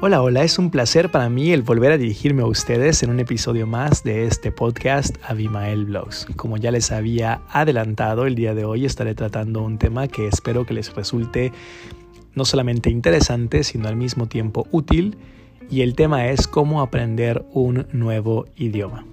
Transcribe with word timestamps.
Hola, 0.00 0.22
hola, 0.22 0.44
es 0.44 0.60
un 0.60 0.70
placer 0.70 1.10
para 1.10 1.28
mí 1.28 1.50
el 1.50 1.62
volver 1.62 1.90
a 1.90 1.98
dirigirme 1.98 2.42
a 2.42 2.46
ustedes 2.46 3.02
en 3.02 3.10
un 3.10 3.18
episodio 3.18 3.66
más 3.66 4.04
de 4.04 4.26
este 4.26 4.52
podcast 4.52 5.16
Abimael 5.24 5.86
Blogs. 5.86 6.28
Como 6.36 6.56
ya 6.56 6.70
les 6.70 6.92
había 6.92 7.40
adelantado, 7.50 8.24
el 8.24 8.36
día 8.36 8.54
de 8.54 8.64
hoy 8.64 8.84
estaré 8.84 9.16
tratando 9.16 9.60
un 9.60 9.76
tema 9.76 10.06
que 10.06 10.28
espero 10.28 10.64
que 10.64 10.74
les 10.74 10.94
resulte 10.94 11.50
no 12.36 12.44
solamente 12.44 12.90
interesante, 12.90 13.64
sino 13.64 13.88
al 13.88 13.96
mismo 13.96 14.26
tiempo 14.26 14.68
útil, 14.70 15.18
y 15.68 15.80
el 15.80 15.96
tema 15.96 16.28
es 16.28 16.46
cómo 16.46 16.80
aprender 16.80 17.44
un 17.52 17.88
nuevo 17.90 18.44
idioma. 18.54 19.04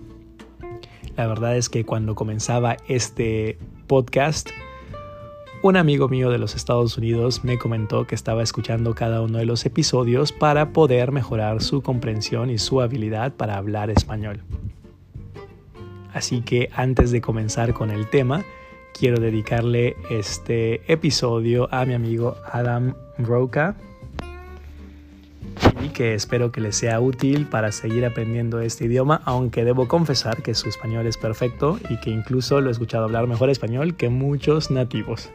La 1.17 1.25
verdad 1.25 1.57
es 1.57 1.67
que 1.67 1.83
cuando 1.83 2.13
comenzaba 2.13 2.77
este 2.87 3.57
podcast, 3.87 4.51
un 5.67 5.77
amigo 5.77 6.07
mío 6.09 6.29
de 6.29 6.37
los 6.37 6.55
Estados 6.55 6.95
Unidos 6.95 7.43
me 7.43 7.57
comentó 7.57 8.05
que 8.05 8.13
estaba 8.13 8.43
escuchando 8.43 8.93
cada 8.93 9.23
uno 9.23 9.39
de 9.39 9.45
los 9.45 9.65
episodios 9.65 10.31
para 10.31 10.69
poder 10.69 11.11
mejorar 11.11 11.63
su 11.63 11.81
comprensión 11.81 12.51
y 12.51 12.59
su 12.59 12.81
habilidad 12.81 13.33
para 13.33 13.57
hablar 13.57 13.89
español. 13.89 14.43
Así 16.13 16.41
que 16.41 16.69
antes 16.75 17.09
de 17.09 17.19
comenzar 17.19 17.73
con 17.73 17.89
el 17.89 18.07
tema, 18.07 18.45
quiero 18.93 19.19
dedicarle 19.19 19.95
este 20.11 20.81
episodio 20.85 21.67
a 21.73 21.83
mi 21.85 21.95
amigo 21.95 22.35
Adam 22.51 22.93
Roca 23.17 23.75
y 25.83 25.89
que 25.89 26.13
espero 26.13 26.51
que 26.51 26.61
le 26.61 26.73
sea 26.73 26.99
útil 26.99 27.47
para 27.47 27.71
seguir 27.71 28.05
aprendiendo 28.05 28.61
este 28.61 28.85
idioma, 28.85 29.23
aunque 29.25 29.65
debo 29.65 29.87
confesar 29.87 30.43
que 30.43 30.53
su 30.53 30.69
español 30.69 31.07
es 31.07 31.17
perfecto 31.17 31.79
y 31.89 31.99
que 32.01 32.11
incluso 32.11 32.61
lo 32.61 32.69
he 32.69 32.71
escuchado 32.71 33.05
hablar 33.05 33.25
mejor 33.25 33.49
español 33.49 33.95
que 33.95 34.09
muchos 34.09 34.69
nativos. 34.69 35.31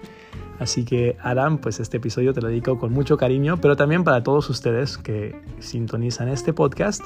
Así 0.60 0.84
que 0.84 1.16
Adam, 1.22 1.56
pues 1.56 1.80
este 1.80 1.96
episodio 1.96 2.34
te 2.34 2.42
lo 2.42 2.48
dedico 2.48 2.78
con 2.78 2.92
mucho 2.92 3.16
cariño, 3.16 3.58
pero 3.62 3.76
también 3.76 4.04
para 4.04 4.22
todos 4.22 4.50
ustedes 4.50 4.98
que 4.98 5.34
sintonizan 5.58 6.28
este 6.28 6.52
podcast 6.52 7.02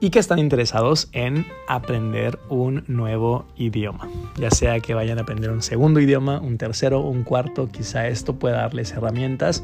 y 0.00 0.10
que 0.10 0.18
están 0.18 0.40
interesados 0.40 1.08
en 1.12 1.46
aprender 1.68 2.40
un 2.48 2.82
nuevo 2.88 3.46
idioma. 3.56 4.08
Ya 4.36 4.50
sea 4.50 4.80
que 4.80 4.92
vayan 4.92 5.18
a 5.18 5.22
aprender 5.22 5.50
un 5.50 5.62
segundo 5.62 6.00
idioma, 6.00 6.40
un 6.40 6.58
tercero, 6.58 7.00
un 7.00 7.22
cuarto, 7.22 7.68
quizá 7.68 8.08
esto 8.08 8.40
pueda 8.40 8.58
darles 8.58 8.90
herramientas 8.90 9.62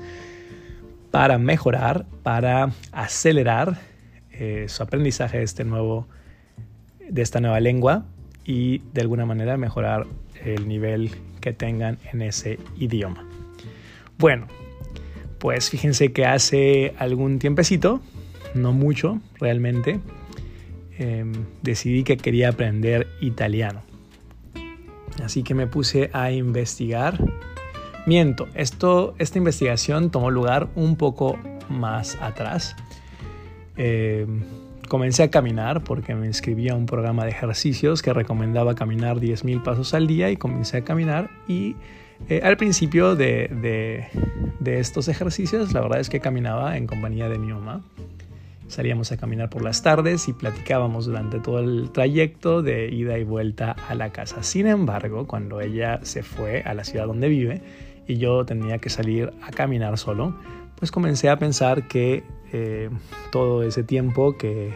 para 1.10 1.36
mejorar, 1.38 2.06
para 2.22 2.70
acelerar 2.92 3.78
eh, 4.30 4.66
su 4.68 4.84
aprendizaje 4.84 5.38
de, 5.38 5.44
este 5.44 5.64
nuevo, 5.64 6.06
de 7.08 7.22
esta 7.22 7.40
nueva 7.40 7.58
lengua 7.58 8.04
y 8.44 8.78
de 8.92 9.00
alguna 9.00 9.26
manera 9.26 9.56
mejorar 9.56 10.06
el 10.44 10.68
nivel 10.68 11.10
que 11.40 11.52
tengan 11.52 11.98
en 12.12 12.22
ese 12.22 12.58
idioma. 12.76 13.26
Bueno, 14.18 14.46
pues 15.38 15.70
fíjense 15.70 16.12
que 16.12 16.24
hace 16.24 16.94
algún 16.98 17.38
tiempecito, 17.38 18.00
no 18.54 18.72
mucho 18.72 19.20
realmente, 19.38 20.00
em, 20.98 21.32
decidí 21.62 22.04
que 22.04 22.16
quería 22.16 22.50
aprender 22.50 23.08
italiano. 23.20 23.82
Así 25.22 25.42
que 25.42 25.54
me 25.54 25.66
puse 25.66 26.10
a 26.12 26.30
investigar. 26.32 27.18
Miento, 28.06 28.48
esto, 28.54 29.14
esta 29.18 29.38
investigación 29.38 30.10
tomó 30.10 30.30
lugar 30.30 30.68
un 30.74 30.96
poco 30.96 31.38
más 31.68 32.16
atrás. 32.20 32.76
Em, 33.76 34.42
comencé 34.94 35.24
a 35.24 35.28
caminar 35.28 35.82
porque 35.82 36.14
me 36.14 36.24
inscribí 36.24 36.68
a 36.68 36.76
un 36.76 36.86
programa 36.86 37.24
de 37.24 37.30
ejercicios 37.30 38.00
que 38.00 38.12
recomendaba 38.12 38.76
caminar 38.76 39.16
10.000 39.16 39.64
pasos 39.64 39.92
al 39.92 40.06
día 40.06 40.30
y 40.30 40.36
comencé 40.36 40.76
a 40.76 40.84
caminar 40.84 41.30
y 41.48 41.74
eh, 42.28 42.42
al 42.44 42.56
principio 42.56 43.16
de, 43.16 43.50
de, 44.60 44.78
estos 44.78 45.08
ejercicios 45.08 45.72
la 45.72 45.80
verdad 45.80 45.98
es 45.98 46.08
que 46.08 46.20
caminaba 46.20 46.76
en 46.76 46.86
compañía 46.86 47.28
de 47.28 47.40
mi 47.40 47.52
mamá. 47.52 47.82
Salíamos 48.68 49.10
a 49.10 49.16
caminar 49.16 49.50
por 49.50 49.64
las 49.64 49.82
tardes 49.82 50.28
y 50.28 50.32
platicábamos 50.32 51.06
durante 51.06 51.40
todo 51.40 51.58
el 51.58 51.90
trayecto 51.90 52.62
de 52.62 52.88
ida 52.88 53.18
y 53.18 53.24
vuelta 53.24 53.74
a 53.88 53.96
la 53.96 54.10
casa. 54.10 54.44
Sin 54.44 54.68
embargo, 54.68 55.26
cuando 55.26 55.60
ella 55.60 55.98
se 56.04 56.22
fue 56.22 56.62
a 56.62 56.72
la 56.72 56.84
ciudad 56.84 57.08
donde 57.08 57.28
vive 57.28 57.62
y 58.06 58.18
yo 58.18 58.44
tenía 58.44 58.78
que 58.78 58.90
salir 58.90 59.32
a 59.42 59.50
caminar 59.50 59.98
solo, 59.98 60.36
pues 60.76 60.92
comencé 60.92 61.30
a 61.30 61.36
pensar 61.36 61.88
que 61.88 62.22
eh, 62.52 62.88
todo 63.32 63.64
ese 63.64 63.82
tiempo 63.82 64.38
que 64.38 64.72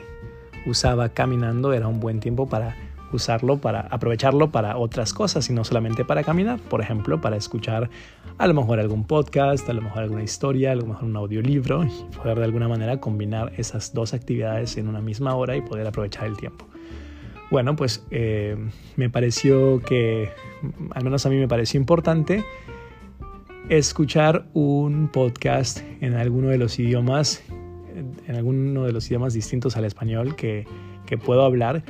usaba 0.68 1.08
caminando 1.08 1.72
era 1.72 1.88
un 1.88 2.00
buen 2.00 2.20
tiempo 2.20 2.48
para 2.48 2.76
usarlo, 3.12 3.58
para 3.58 3.80
aprovecharlo 3.80 4.50
para 4.50 4.76
otras 4.76 5.12
cosas 5.12 5.48
y 5.48 5.52
no 5.52 5.64
solamente 5.64 6.04
para 6.04 6.22
caminar, 6.22 6.58
por 6.60 6.80
ejemplo, 6.80 7.20
para 7.20 7.36
escuchar 7.36 7.88
a 8.36 8.46
lo 8.46 8.54
mejor 8.54 8.78
algún 8.78 9.04
podcast, 9.04 9.68
a 9.68 9.72
lo 9.72 9.82
mejor 9.82 10.02
alguna 10.02 10.22
historia, 10.22 10.72
a 10.72 10.74
lo 10.74 10.86
mejor 10.86 11.04
un 11.04 11.16
audiolibro 11.16 11.84
y 11.84 12.16
poder 12.16 12.38
de 12.38 12.44
alguna 12.44 12.68
manera 12.68 13.00
combinar 13.00 13.52
esas 13.56 13.94
dos 13.94 14.14
actividades 14.14 14.76
en 14.76 14.88
una 14.88 15.00
misma 15.00 15.34
hora 15.34 15.56
y 15.56 15.62
poder 15.62 15.86
aprovechar 15.86 16.26
el 16.26 16.36
tiempo. 16.36 16.66
Bueno, 17.50 17.76
pues 17.76 18.04
eh, 18.10 18.56
me 18.96 19.08
pareció 19.08 19.80
que, 19.80 20.30
al 20.90 21.02
menos 21.02 21.24
a 21.24 21.30
mí 21.30 21.36
me 21.36 21.48
pareció 21.48 21.80
importante, 21.80 22.44
escuchar 23.70 24.46
un 24.52 25.08
podcast 25.08 25.80
en 26.00 26.14
alguno 26.14 26.48
de 26.48 26.58
los 26.58 26.78
idiomas 26.78 27.42
en 28.26 28.36
alguno 28.36 28.84
de 28.84 28.92
los 28.92 29.06
idiomas 29.08 29.34
distintos 29.34 29.76
al 29.76 29.84
español 29.84 30.36
que, 30.36 30.66
puedo 31.24 31.42
hablar, 31.42 31.82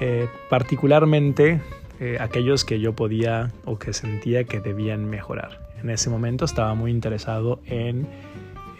eh, 0.00 0.28
particularmente 0.50 1.60
eh, 1.98 2.18
aquellos 2.20 2.64
que 2.64 2.78
yo 2.78 2.94
podía 2.94 3.52
o 3.64 3.78
que 3.78 3.92
sentía 3.92 4.44
que 4.44 4.60
debían 4.60 5.08
mejorar. 5.08 5.60
En 5.82 5.90
ese 5.90 6.10
momento 6.10 6.44
estaba 6.44 6.74
muy 6.74 6.90
interesado 6.90 7.60
en 7.66 8.06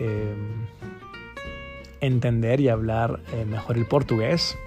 eh, 0.01 0.35
entender 2.01 2.61
y 2.61 2.69
hablar 2.69 3.21
mejor 3.49 3.79
el 3.79 3.87
portugués, 3.87 4.59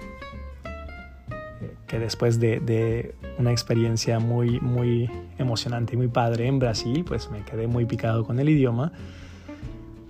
que 1.86 1.98
después 1.98 2.40
de, 2.40 2.60
de, 2.60 3.14
una 3.38 3.52
experiencia 3.52 4.18
muy, 4.18 4.60
muy 4.60 5.08
emocionante 5.38 5.94
y 5.94 5.96
muy 5.96 6.08
padre 6.08 6.48
en 6.48 6.58
Brasil, 6.58 7.04
pues 7.06 7.30
me 7.30 7.44
quedé 7.44 7.66
muy 7.68 7.86
picado 7.86 8.24
con 8.24 8.40
el 8.40 8.48
idioma 8.48 8.92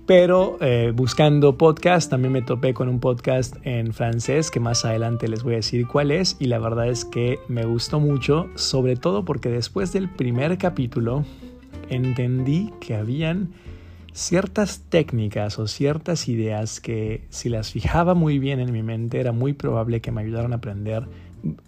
pero 0.09 0.57
eh, 0.59 0.91
buscando 0.91 1.55
podcast 1.55 2.09
también 2.09 2.33
me 2.33 2.41
topé 2.41 2.73
con 2.73 2.89
un 2.89 2.99
podcast 2.99 3.57
en 3.61 3.93
francés 3.93 4.49
que 4.49 4.59
más 4.59 4.83
adelante 4.83 5.27
les 5.27 5.43
voy 5.43 5.53
a 5.53 5.57
decir 5.57 5.85
cuál 5.85 6.09
es 6.09 6.35
y 6.39 6.47
la 6.47 6.57
verdad 6.57 6.87
es 6.87 7.05
que 7.05 7.37
me 7.47 7.63
gustó 7.63 7.99
mucho, 7.99 8.49
sobre 8.55 8.95
todo 8.95 9.23
porque 9.23 9.49
después 9.49 9.93
del 9.93 10.09
primer 10.09 10.57
capítulo 10.57 11.25
entendí 11.91 12.73
que 12.79 12.95
habían 12.95 13.51
ciertas 14.11 14.81
técnicas 14.89 15.59
o 15.59 15.67
ciertas 15.67 16.27
ideas 16.27 16.79
que 16.79 17.27
si 17.29 17.49
las 17.49 17.71
fijaba 17.71 18.15
muy 18.15 18.39
bien 18.39 18.59
en 18.59 18.71
mi 18.71 18.81
mente 18.81 19.19
era 19.19 19.31
muy 19.31 19.53
probable 19.53 20.01
que 20.01 20.11
me 20.11 20.21
ayudaran 20.21 20.53
a 20.53 20.55
aprender, 20.55 21.03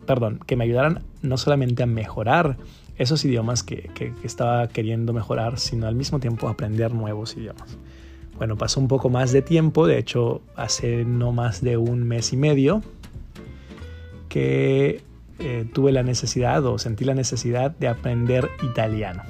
perdón, 0.08 0.40
que 0.47 0.56
me 0.56 0.63
ayudaran 0.63 1.03
no 1.22 1.38
solamente 1.38 1.84
a 1.84 1.85
mejorar 1.85 2.58
esos 2.97 3.23
idiomas 3.23 3.62
que, 3.62 3.91
que 3.94 4.16
estaba 4.23 4.68
queriendo 4.68 5.13
mejorar, 5.13 5.59
sino 5.59 5.85
al 5.85 5.94
mismo 5.94 6.19
tiempo 6.19 6.50
aprender 6.50 6.91
nuevos 6.91 7.38
idiomas. 7.38 7.78
Bueno, 8.41 8.57
pasó 8.57 8.79
un 8.79 8.88
poco 8.88 9.12
más 9.12 9.31
de 9.31 9.44
tiempo, 9.44 9.85
de 9.85 10.00
hecho 10.00 10.41
hace 10.56 11.06
no 11.06 11.31
más 11.31 11.62
de 11.62 11.78
un 11.78 12.07
mes 12.07 12.34
y 12.34 12.38
medio 12.38 12.81
que 14.29 15.03
eh, 15.38 15.68
tuve 15.72 15.91
la 15.91 16.02
necesidad 16.02 16.66
o 16.66 16.79
sentí 16.79 17.06
la 17.06 17.13
necesidad 17.13 17.69
de 17.69 17.88
aprender 17.88 18.50
italiano. 18.63 19.22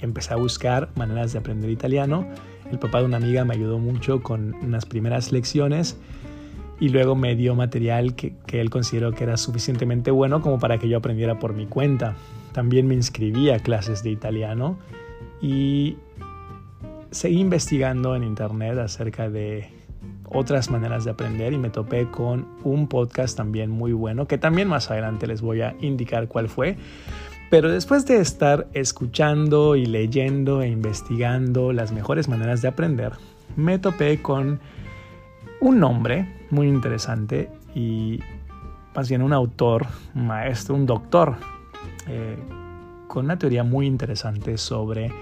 Y 0.00 0.04
empecé 0.06 0.32
a 0.32 0.36
buscar 0.36 0.88
maneras 0.94 1.34
de 1.34 1.40
aprender 1.40 1.68
italiano. 1.68 2.26
El 2.70 2.78
papá 2.78 3.00
de 3.00 3.04
una 3.04 3.18
amiga 3.18 3.44
me 3.44 3.52
ayudó 3.52 3.78
mucho 3.78 4.22
con 4.22 4.54
unas 4.62 4.86
primeras 4.86 5.30
lecciones 5.30 5.98
y 6.80 6.88
luego 6.88 7.14
me 7.14 7.36
dio 7.36 7.54
material 7.54 8.14
que, 8.14 8.34
él 8.48 8.70
consideró 8.70 9.12
que 9.12 9.24
era 9.24 9.36
suficientemente 9.36 10.10
bueno 10.10 10.40
como 10.40 10.58
para 10.58 10.78
que 10.78 10.88
yo 10.88 10.96
aprendiera 10.96 11.38
por 11.38 11.52
mi 11.52 11.66
cuenta. 11.66 12.16
También 12.52 12.86
me 12.86 12.94
inscribí 12.94 13.50
a 13.50 13.58
clases 13.58 14.02
de 14.02 14.08
italiano 14.08 14.78
y 15.42 15.98
seguí 17.12 17.40
investigando 17.40 18.16
en 18.16 18.24
internet 18.24 18.78
acerca 18.78 19.30
de 19.30 19.68
otras 20.28 20.70
maneras 20.70 21.04
de 21.04 21.10
aprender 21.10 21.52
y 21.52 21.58
me 21.58 21.70
topé 21.70 22.10
con 22.10 22.48
un 22.64 22.88
podcast 22.88 23.36
también 23.36 23.70
muy 23.70 23.92
bueno 23.92 24.26
que 24.26 24.38
también 24.38 24.66
más 24.66 24.90
adelante 24.90 25.26
les 25.26 25.42
voy 25.42 25.60
a 25.60 25.76
indicar 25.80 26.26
cuál 26.26 26.48
fue. 26.48 26.76
Pero 27.50 27.70
después 27.70 28.06
de 28.06 28.18
estar 28.18 28.66
escuchando 28.72 29.76
y 29.76 29.84
leyendo 29.84 30.62
e 30.62 30.68
investigando 30.68 31.72
las 31.72 31.92
mejores 31.92 32.26
maneras 32.26 32.62
de 32.62 32.68
aprender, 32.68 33.12
me 33.56 33.78
topé 33.78 34.22
con 34.22 34.58
un 35.60 35.78
nombre 35.78 36.26
muy 36.50 36.66
interesante 36.66 37.50
y 37.74 38.20
más 38.94 39.10
bien 39.10 39.20
un 39.20 39.34
autor, 39.34 39.86
un 40.14 40.28
maestro, 40.28 40.74
un 40.74 40.86
doctor, 40.86 41.36
eh, 42.08 42.36
con 43.06 43.26
una 43.26 43.38
teoría 43.38 43.64
muy 43.64 43.86
interesante 43.86 44.56
sobre 44.56 45.12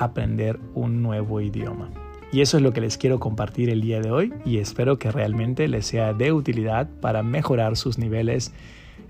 aprender 0.00 0.58
un 0.74 1.02
nuevo 1.02 1.40
idioma. 1.40 1.90
Y 2.32 2.42
eso 2.42 2.56
es 2.56 2.62
lo 2.62 2.72
que 2.72 2.80
les 2.80 2.96
quiero 2.96 3.18
compartir 3.18 3.70
el 3.70 3.80
día 3.80 4.00
de 4.00 4.10
hoy 4.10 4.32
y 4.44 4.58
espero 4.58 4.98
que 4.98 5.10
realmente 5.10 5.66
les 5.68 5.86
sea 5.86 6.12
de 6.12 6.32
utilidad 6.32 6.88
para 7.00 7.22
mejorar 7.22 7.76
sus 7.76 7.98
niveles 7.98 8.52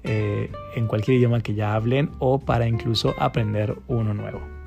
eh, 0.04 0.50
en 0.74 0.86
cualquier 0.86 1.18
idioma 1.18 1.42
que 1.42 1.54
ya 1.54 1.74
hablen 1.74 2.10
o 2.18 2.38
para 2.40 2.66
incluso 2.66 3.14
aprender 3.18 3.76
uno 3.88 4.14
nuevo. 4.14 4.59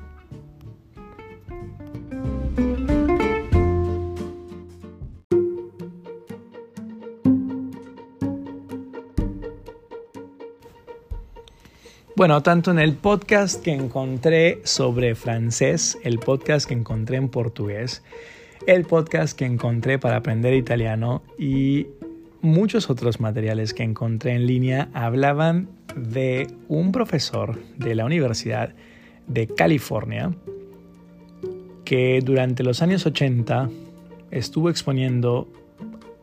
Bueno, 12.16 12.44
tanto 12.44 12.70
en 12.70 12.78
el 12.78 12.94
podcast 12.94 13.60
que 13.60 13.72
encontré 13.72 14.60
sobre 14.62 15.16
francés, 15.16 15.98
el 16.04 16.20
podcast 16.20 16.68
que 16.68 16.74
encontré 16.74 17.16
en 17.16 17.28
portugués, 17.28 18.04
el 18.68 18.84
podcast 18.84 19.36
que 19.36 19.46
encontré 19.46 19.98
para 19.98 20.18
aprender 20.18 20.54
italiano 20.54 21.22
y 21.40 21.88
muchos 22.40 22.88
otros 22.88 23.18
materiales 23.18 23.74
que 23.74 23.82
encontré 23.82 24.32
en 24.32 24.46
línea 24.46 24.90
hablaban 24.94 25.68
de 25.96 26.46
un 26.68 26.92
profesor 26.92 27.58
de 27.78 27.96
la 27.96 28.04
Universidad 28.04 28.74
de 29.26 29.48
California 29.48 30.32
que 31.84 32.20
durante 32.24 32.62
los 32.62 32.80
años 32.80 33.04
80 33.06 33.70
estuvo 34.30 34.70
exponiendo 34.70 35.48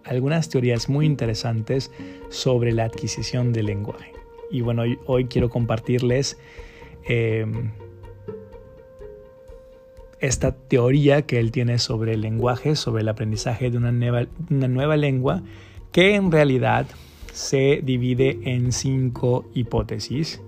algunas 0.06 0.48
teorías 0.48 0.88
muy 0.88 1.06
interesantes 1.06 1.92
sobre 2.30 2.72
la 2.72 2.86
adquisición 2.86 3.52
del 3.52 3.66
lenguaje. 3.66 4.21
Y 4.52 4.62
bueno, 4.62 4.84
hoy, 5.06 5.26
quiero 5.26 5.50
compartirles 5.50 6.38
eh, 7.08 7.46
esta 10.20 10.56
teoría 10.56 11.24
que 11.24 11.40
él 11.40 11.52
tiene 11.52 11.80
sobre 11.80 12.14
el 12.14 12.22
lenguaje, 12.22 12.76
sobre 12.76 13.02
el 13.02 13.10
aprendizaje 13.10 13.72
de 13.72 13.78
una 13.78 13.92
nueva, 13.92 14.28
una 14.50 14.68
nueva 14.68 14.98
lengua, 14.98 15.42
que 15.92 16.16
en 16.16 16.32
realidad 16.32 16.88
se 17.34 17.82
divide 17.84 18.40
en 18.44 18.72
cinco 18.72 19.50
hipótesis 19.54 20.42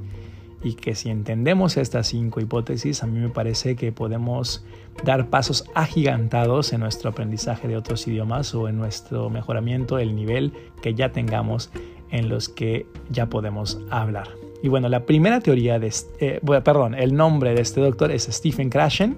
y 0.64 0.76
que 0.76 0.96
si 0.96 1.10
entendemos 1.10 1.76
estas 1.78 2.08
cinco 2.08 2.40
hipótesis, 2.40 3.04
a 3.04 3.08
mí 3.08 3.20
me 3.20 3.30
parece 3.30 3.76
que 3.76 3.92
podemos 3.92 4.66
dar 5.04 5.30
pasos 5.30 5.66
agigantados 5.76 6.72
en 6.72 6.80
nuestro 6.80 7.10
aprendizaje 7.10 7.68
de 7.68 7.76
otros 7.76 8.08
idiomas 8.08 8.56
o 8.56 8.70
en 8.70 8.78
nuestro 8.78 9.30
mejoramiento 9.30 9.98
del 9.98 10.16
nivel 10.16 10.54
que 10.82 10.94
ya 10.94 11.12
tengamos 11.12 11.70
en 12.14 12.30
los 12.30 12.48
que 12.48 12.86
ya 13.10 13.26
podemos 13.26 13.80
hablar. 13.90 14.30
Y 14.62 14.70
bueno, 14.70 14.88
la 14.88 15.06
primera 15.06 15.42
teoría 15.42 15.78
de, 15.78 15.92
eh, 16.20 16.40
perdón, 16.64 16.96
el 16.96 17.16
nombre 17.16 17.54
de 17.54 17.62
este 17.62 17.82
doctor 17.82 18.12
es 18.12 18.30
Stephen 18.32 18.70
Krashen. 18.70 19.18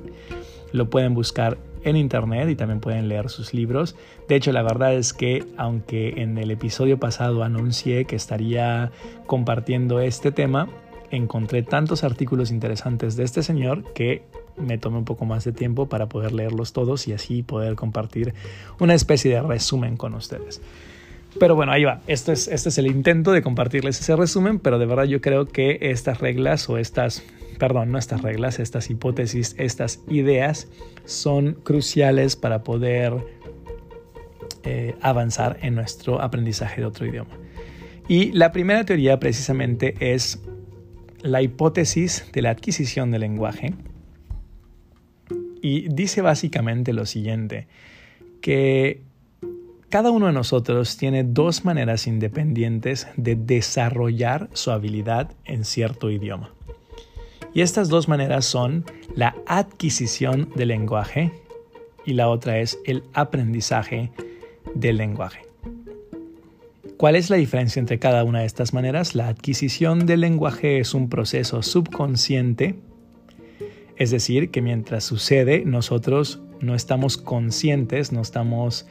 Lo 0.71 0.89
pueden 0.89 1.13
buscar 1.13 1.59
en 1.83 1.97
internet 1.97 2.49
y 2.49 2.55
también 2.55 2.79
pueden 2.79 3.07
leer 3.07 3.29
sus 3.29 3.53
libros. 3.53 3.95
De 4.27 4.35
hecho, 4.35 4.51
la 4.51 4.63
verdad 4.63 4.95
es 4.95 5.13
que 5.13 5.45
aunque 5.55 6.21
en 6.21 6.39
el 6.39 6.49
episodio 6.49 6.97
pasado 6.97 7.43
anuncié 7.43 8.05
que 8.05 8.15
estaría 8.15 8.91
compartiendo 9.27 9.99
este 9.99 10.31
tema, 10.31 10.67
encontré 11.11 11.61
tantos 11.61 12.03
artículos 12.03 12.49
interesantes 12.49 13.15
de 13.15 13.23
este 13.23 13.43
señor 13.43 13.83
que 13.93 14.23
me 14.57 14.77
tomé 14.77 14.97
un 14.97 15.05
poco 15.05 15.25
más 15.25 15.43
de 15.43 15.51
tiempo 15.51 15.87
para 15.87 16.07
poder 16.07 16.31
leerlos 16.31 16.73
todos 16.73 17.07
y 17.07 17.13
así 17.13 17.43
poder 17.43 17.75
compartir 17.75 18.33
una 18.79 18.95
especie 18.95 19.31
de 19.31 19.41
resumen 19.41 19.97
con 19.97 20.15
ustedes. 20.15 20.61
Pero 21.39 21.55
bueno, 21.55 21.71
ahí 21.71 21.83
va. 21.83 22.01
Esto 22.07 22.31
es, 22.31 22.47
este 22.47 22.69
es 22.69 22.77
el 22.77 22.87
intento 22.87 23.31
de 23.31 23.41
compartirles 23.41 23.99
ese 23.99 24.15
resumen, 24.15 24.59
pero 24.59 24.79
de 24.79 24.85
verdad 24.85 25.03
yo 25.03 25.21
creo 25.21 25.45
que 25.45 25.77
estas 25.81 26.19
reglas 26.19 26.69
o 26.69 26.77
estas, 26.77 27.23
perdón, 27.59 27.91
no 27.91 27.97
estas 27.97 28.21
reglas, 28.21 28.59
estas 28.59 28.89
hipótesis, 28.89 29.55
estas 29.57 29.99
ideas 30.07 30.67
son 31.05 31.53
cruciales 31.53 32.35
para 32.35 32.63
poder 32.63 33.13
eh, 34.63 34.95
avanzar 35.01 35.57
en 35.61 35.75
nuestro 35.75 36.21
aprendizaje 36.21 36.81
de 36.81 36.87
otro 36.87 37.05
idioma. 37.05 37.37
Y 38.07 38.31
la 38.31 38.51
primera 38.51 38.85
teoría 38.85 39.19
precisamente 39.19 39.95
es 39.99 40.39
la 41.21 41.41
hipótesis 41.41 42.25
de 42.31 42.41
la 42.43 42.51
adquisición 42.51 43.11
del 43.11 43.21
lenguaje 43.21 43.73
y 45.61 45.87
dice 45.89 46.21
básicamente 46.21 46.93
lo 46.93 47.07
siguiente, 47.07 47.67
que 48.39 49.01
cada 49.89 50.11
uno 50.11 50.27
de 50.27 50.33
nosotros 50.33 50.97
tiene 50.97 51.23
dos 51.23 51.65
maneras 51.65 52.07
independientes 52.07 53.07
de 53.17 53.35
desarrollar 53.35 54.49
su 54.53 54.71
habilidad 54.71 55.31
en 55.45 55.63
cierto 55.63 56.09
idioma. 56.09 56.53
Y 57.53 57.61
estas 57.61 57.87
dos 57.87 58.07
maneras 58.07 58.45
son 58.45 58.83
la 59.15 59.35
adquisición 59.47 60.49
del 60.55 60.69
lenguaje 60.69 61.31
y 62.05 62.13
la 62.13 62.27
otra 62.27 62.59
es 62.59 62.77
el 62.85 63.03
aprendizaje 63.13 64.11
del 64.73 64.97
lenguaje. 64.97 65.45
¿Cuál 66.97 67.15
es 67.15 67.29
la 67.29 67.35
diferencia 67.35 67.79
entre 67.79 67.99
cada 67.99 68.23
una 68.23 68.39
de 68.39 68.45
estas 68.45 68.73
maneras? 68.73 69.15
La 69.15 69.27
adquisición 69.27 70.05
del 70.05 70.21
lenguaje 70.21 70.79
es 70.79 70.93
un 70.93 71.09
proceso 71.09 71.61
subconsciente, 71.61 72.75
es 73.97 74.11
decir, 74.11 74.49
que 74.49 74.61
mientras 74.61 75.03
sucede 75.03 75.65
nosotros 75.65 76.41
no 76.61 76.73
estamos 76.73 77.17
conscientes, 77.17 78.13
no 78.13 78.21
estamos, 78.21 78.87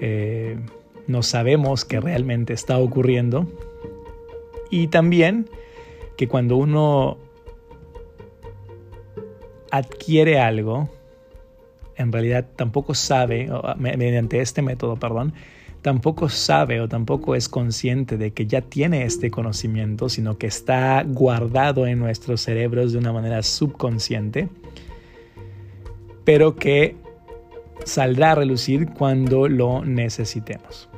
eh, 0.00 0.58
no 1.06 1.22
sabemos 1.22 1.84
que 1.84 2.00
realmente 2.00 2.52
está 2.52 2.78
ocurriendo. 2.78 3.46
Y 4.70 4.88
también 4.88 5.48
que 6.16 6.28
cuando 6.28 6.56
uno 6.56 7.18
adquiere 9.70 10.38
algo, 10.38 10.88
en 11.96 12.12
realidad 12.12 12.46
tampoco 12.56 12.94
sabe, 12.94 13.50
mediante 13.76 14.40
este 14.40 14.62
método, 14.62 14.96
perdón, 14.96 15.34
tampoco 15.82 16.28
sabe 16.28 16.80
o 16.80 16.88
tampoco 16.88 17.34
es 17.34 17.48
consciente 17.48 18.16
de 18.16 18.32
que 18.32 18.46
ya 18.46 18.60
tiene 18.60 19.04
este 19.04 19.30
conocimiento, 19.30 20.08
sino 20.08 20.38
que 20.38 20.46
está 20.46 21.02
guardado 21.06 21.86
en 21.86 21.98
nuestros 21.98 22.42
cerebros 22.42 22.92
de 22.92 22.98
una 22.98 23.12
manera 23.12 23.42
subconsciente, 23.42 24.48
pero 26.24 26.56
que 26.56 26.96
saldrá 27.84 28.32
a 28.32 28.34
relucir 28.36 28.88
cuando 28.90 29.48
lo 29.48 29.84
necesitemos. 29.84 30.88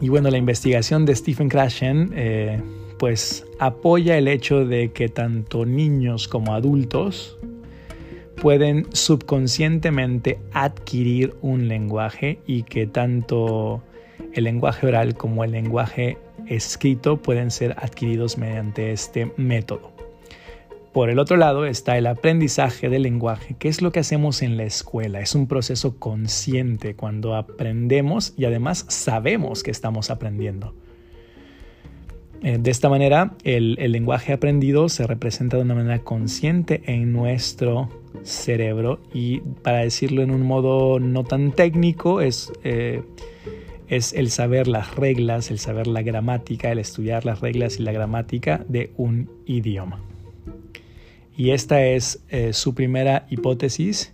Y 0.00 0.08
bueno, 0.08 0.30
la 0.30 0.38
investigación 0.38 1.06
de 1.06 1.14
Stephen 1.14 1.48
Krashen 1.48 2.12
eh, 2.14 2.60
pues 2.98 3.44
apoya 3.58 4.18
el 4.18 4.28
hecho 4.28 4.64
de 4.64 4.92
que 4.92 5.08
tanto 5.08 5.64
niños 5.64 6.26
como 6.26 6.54
adultos 6.54 7.38
pueden 8.40 8.86
subconscientemente 8.92 10.40
adquirir 10.52 11.34
un 11.42 11.68
lenguaje 11.68 12.40
y 12.46 12.64
que 12.64 12.88
tanto 12.88 13.82
el 14.32 14.44
lenguaje 14.44 14.88
oral 14.88 15.14
como 15.14 15.44
el 15.44 15.52
lenguaje 15.52 16.18
escrito 16.48 17.22
pueden 17.22 17.52
ser 17.52 17.76
adquiridos 17.78 18.38
mediante 18.38 18.90
este 18.92 19.30
método. 19.36 19.91
Por 20.92 21.08
el 21.08 21.18
otro 21.18 21.38
lado 21.38 21.64
está 21.64 21.96
el 21.96 22.06
aprendizaje 22.06 22.90
del 22.90 23.04
lenguaje, 23.04 23.56
que 23.58 23.68
es 23.68 23.80
lo 23.80 23.92
que 23.92 24.00
hacemos 24.00 24.42
en 24.42 24.58
la 24.58 24.64
escuela. 24.64 25.20
Es 25.20 25.34
un 25.34 25.46
proceso 25.46 25.98
consciente 25.98 26.94
cuando 26.94 27.34
aprendemos 27.34 28.34
y 28.36 28.44
además 28.44 28.84
sabemos 28.88 29.62
que 29.62 29.70
estamos 29.70 30.10
aprendiendo. 30.10 30.74
Eh, 32.42 32.58
de 32.60 32.70
esta 32.70 32.90
manera, 32.90 33.36
el, 33.42 33.76
lenguaje 33.76 34.34
aprendido 34.34 34.90
se 34.90 35.06
representa 35.06 35.56
de 35.56 35.62
una 35.62 35.76
manera 35.76 36.00
consciente 36.00 36.82
en 36.84 37.10
nuestro 37.12 37.88
cerebro 38.22 39.00
y 39.14 39.40
para 39.40 39.78
decirlo 39.78 40.22
en 40.22 40.30
un 40.30 40.42
modo 40.42 41.00
no 41.00 41.24
tan 41.24 41.52
técnico 41.52 42.20
es, 42.20 42.52
eh, 42.64 43.02
es 43.88 44.12
el 44.12 44.30
saber 44.30 44.68
las 44.68 44.94
reglas, 44.96 45.50
el 45.50 45.58
saber 45.58 45.86
la 45.86 46.02
gramática, 46.02 46.70
el 46.70 46.80
estudiar 46.80 47.24
las 47.24 47.40
reglas 47.40 47.80
y 47.80 47.82
la 47.82 47.92
gramática 47.92 48.62
de 48.68 48.92
un 48.98 49.30
idioma. 49.46 50.11
Y 51.42 51.50
esta 51.50 51.84
es 51.84 52.22
eh, 52.28 52.52
su 52.52 52.72
primera 52.72 53.26
hipótesis 53.28 54.12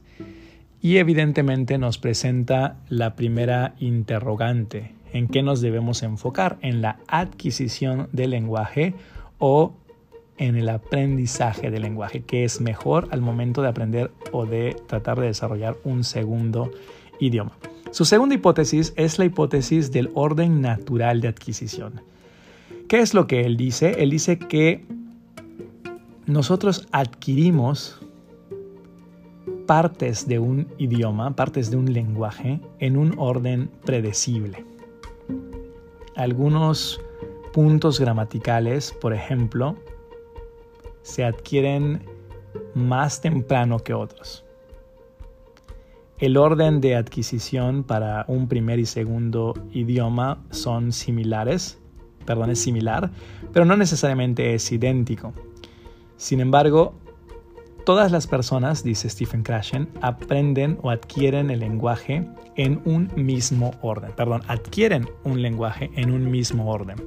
y 0.81 0.97
evidentemente 0.97 1.77
nos 1.77 1.99
presenta 1.99 2.79
la 2.89 3.17
primera 3.17 3.75
interrogante 3.81 4.95
en 5.13 5.29
qué 5.29 5.43
nos 5.43 5.61
debemos 5.61 6.03
enfocar, 6.03 6.57
en 6.63 6.81
la 6.81 7.01
adquisición 7.07 8.09
del 8.13 8.31
lenguaje 8.31 8.95
o 9.37 9.75
en 10.39 10.57
el 10.57 10.71
aprendizaje 10.71 11.71
del 11.71 11.83
lenguaje, 11.83 12.23
que 12.23 12.45
es 12.45 12.63
mejor 12.63 13.09
al 13.11 13.21
momento 13.21 13.61
de 13.61 13.69
aprender 13.69 14.11
o 14.33 14.47
de 14.47 14.75
tratar 14.87 15.21
de 15.21 15.27
desarrollar 15.27 15.77
un 15.85 16.05
segundo 16.05 16.71
idioma. 17.21 17.53
Su 17.91 18.07
segunda 18.07 18.37
hipótesis 18.37 18.95
es 18.97 19.19
la 19.19 19.27
hipótesis 19.27 19.93
del 19.93 20.11
orden 20.15 20.63
natural 20.63 21.21
de 21.21 21.29
adquisición. 21.29 22.01
¿Qué 22.89 23.01
es 23.01 23.13
lo 23.13 23.27
que 23.27 23.43
él 23.43 23.59
dice? 23.59 23.97
Él 23.99 24.09
dice 24.09 24.39
que 24.39 24.87
nosotros 26.29 26.87
adquirimos 26.93 27.99
partes 29.67 30.29
de 30.29 30.39
un 30.39 30.69
idioma, 30.79 31.35
partes 31.35 31.71
de 31.71 31.77
un 31.77 31.93
lenguaje, 31.93 32.61
en 32.79 32.97
un 32.97 33.15
orden 33.19 33.71
predecible 33.85 34.65
algunos 36.19 37.01
puntos 37.53 38.01
gramaticales, 38.01 38.93
por 39.01 39.15
ejemplo, 39.15 39.77
se 41.03 41.25
adquieren 41.25 42.03
más 42.75 43.21
temprano 43.21 43.79
que 43.79 43.95
otros. 43.95 44.45
El 46.19 46.37
orden 46.37 46.81
de 46.81 46.97
adquisición 46.97 47.85
para 47.85 48.25
un 48.27 48.49
primer 48.49 48.81
y 48.81 48.87
segundo 48.87 49.55
idioma 49.71 50.45
son 50.51 50.91
similares, 50.91 51.79
perdón, 52.27 52.51
es 52.51 52.61
similar, 52.61 53.13
pero 53.53 53.65
no 53.65 53.77
necesariamente 53.77 54.55
es 54.55 54.73
idéntico. 54.73 55.33
Sin 56.19 56.41
embargo, 56.41 56.95
Todas 57.89 58.13
las 58.13 58.27
personas, 58.27 58.85
dice 58.85 59.09
Stephen 59.09 59.43
Krashen, 59.43 59.89
aprenden 60.03 60.79
o 60.83 60.91
adquieren 60.91 61.49
el 61.49 61.61
lenguaje 61.61 62.29
en 62.57 62.83
un 62.85 63.11
mismo 63.17 63.73
orden. 63.81 64.13
Perdón, 64.15 64.43
adquieren 64.47 65.09
un 65.25 65.41
lenguaje 65.41 65.91
en 65.97 66.11
un 66.11 66.31
mismo 66.31 66.71
orden. 66.71 66.99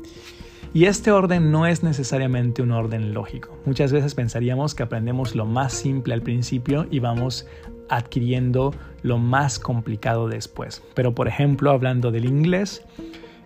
Y 0.74 0.86
este 0.86 1.12
orden 1.12 1.52
no 1.52 1.68
es 1.68 1.84
necesariamente 1.84 2.64
un 2.64 2.72
orden 2.72 3.14
lógico. 3.14 3.56
Muchas 3.68 3.92
veces 3.92 4.16
pensaríamos 4.16 4.74
que 4.74 4.82
aprendemos 4.82 5.36
lo 5.36 5.46
más 5.46 5.74
simple 5.74 6.16
al 6.16 6.24
principio 6.24 6.88
y 6.90 6.98
vamos 6.98 7.46
adquiriendo 7.88 8.74
lo 9.04 9.20
más 9.20 9.60
complicado 9.60 10.30
después. 10.30 10.82
Pero 10.96 11.14
por 11.14 11.28
ejemplo, 11.28 11.70
hablando 11.70 12.10
del 12.10 12.26
inglés, 12.26 12.84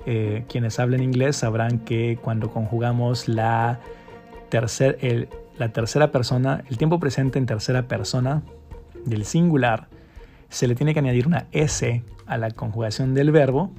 eh, 0.05 0.45
quienes 0.48 0.79
hablan 0.79 1.03
inglés 1.03 1.36
sabrán 1.36 1.79
que 1.79 2.17
cuando 2.22 2.50
conjugamos 2.50 3.27
la, 3.27 3.81
la 5.57 5.69
tercera 5.69 6.12
persona, 6.12 6.63
el 6.69 6.77
tiempo 6.77 7.00
presente 7.00 7.39
en 7.39 7.45
tercera 7.45 7.88
persona 7.88 8.43
del 9.05 9.25
singular, 9.25 9.88
se 10.50 10.67
le 10.67 10.75
tiene 10.75 10.93
que 10.93 11.00
añadir 11.00 11.27
una 11.27 11.47
S 11.51 12.03
a 12.25 12.38
la 12.38 12.51
conjugación 12.51 13.13
del 13.13 13.31
verbo 13.31 13.71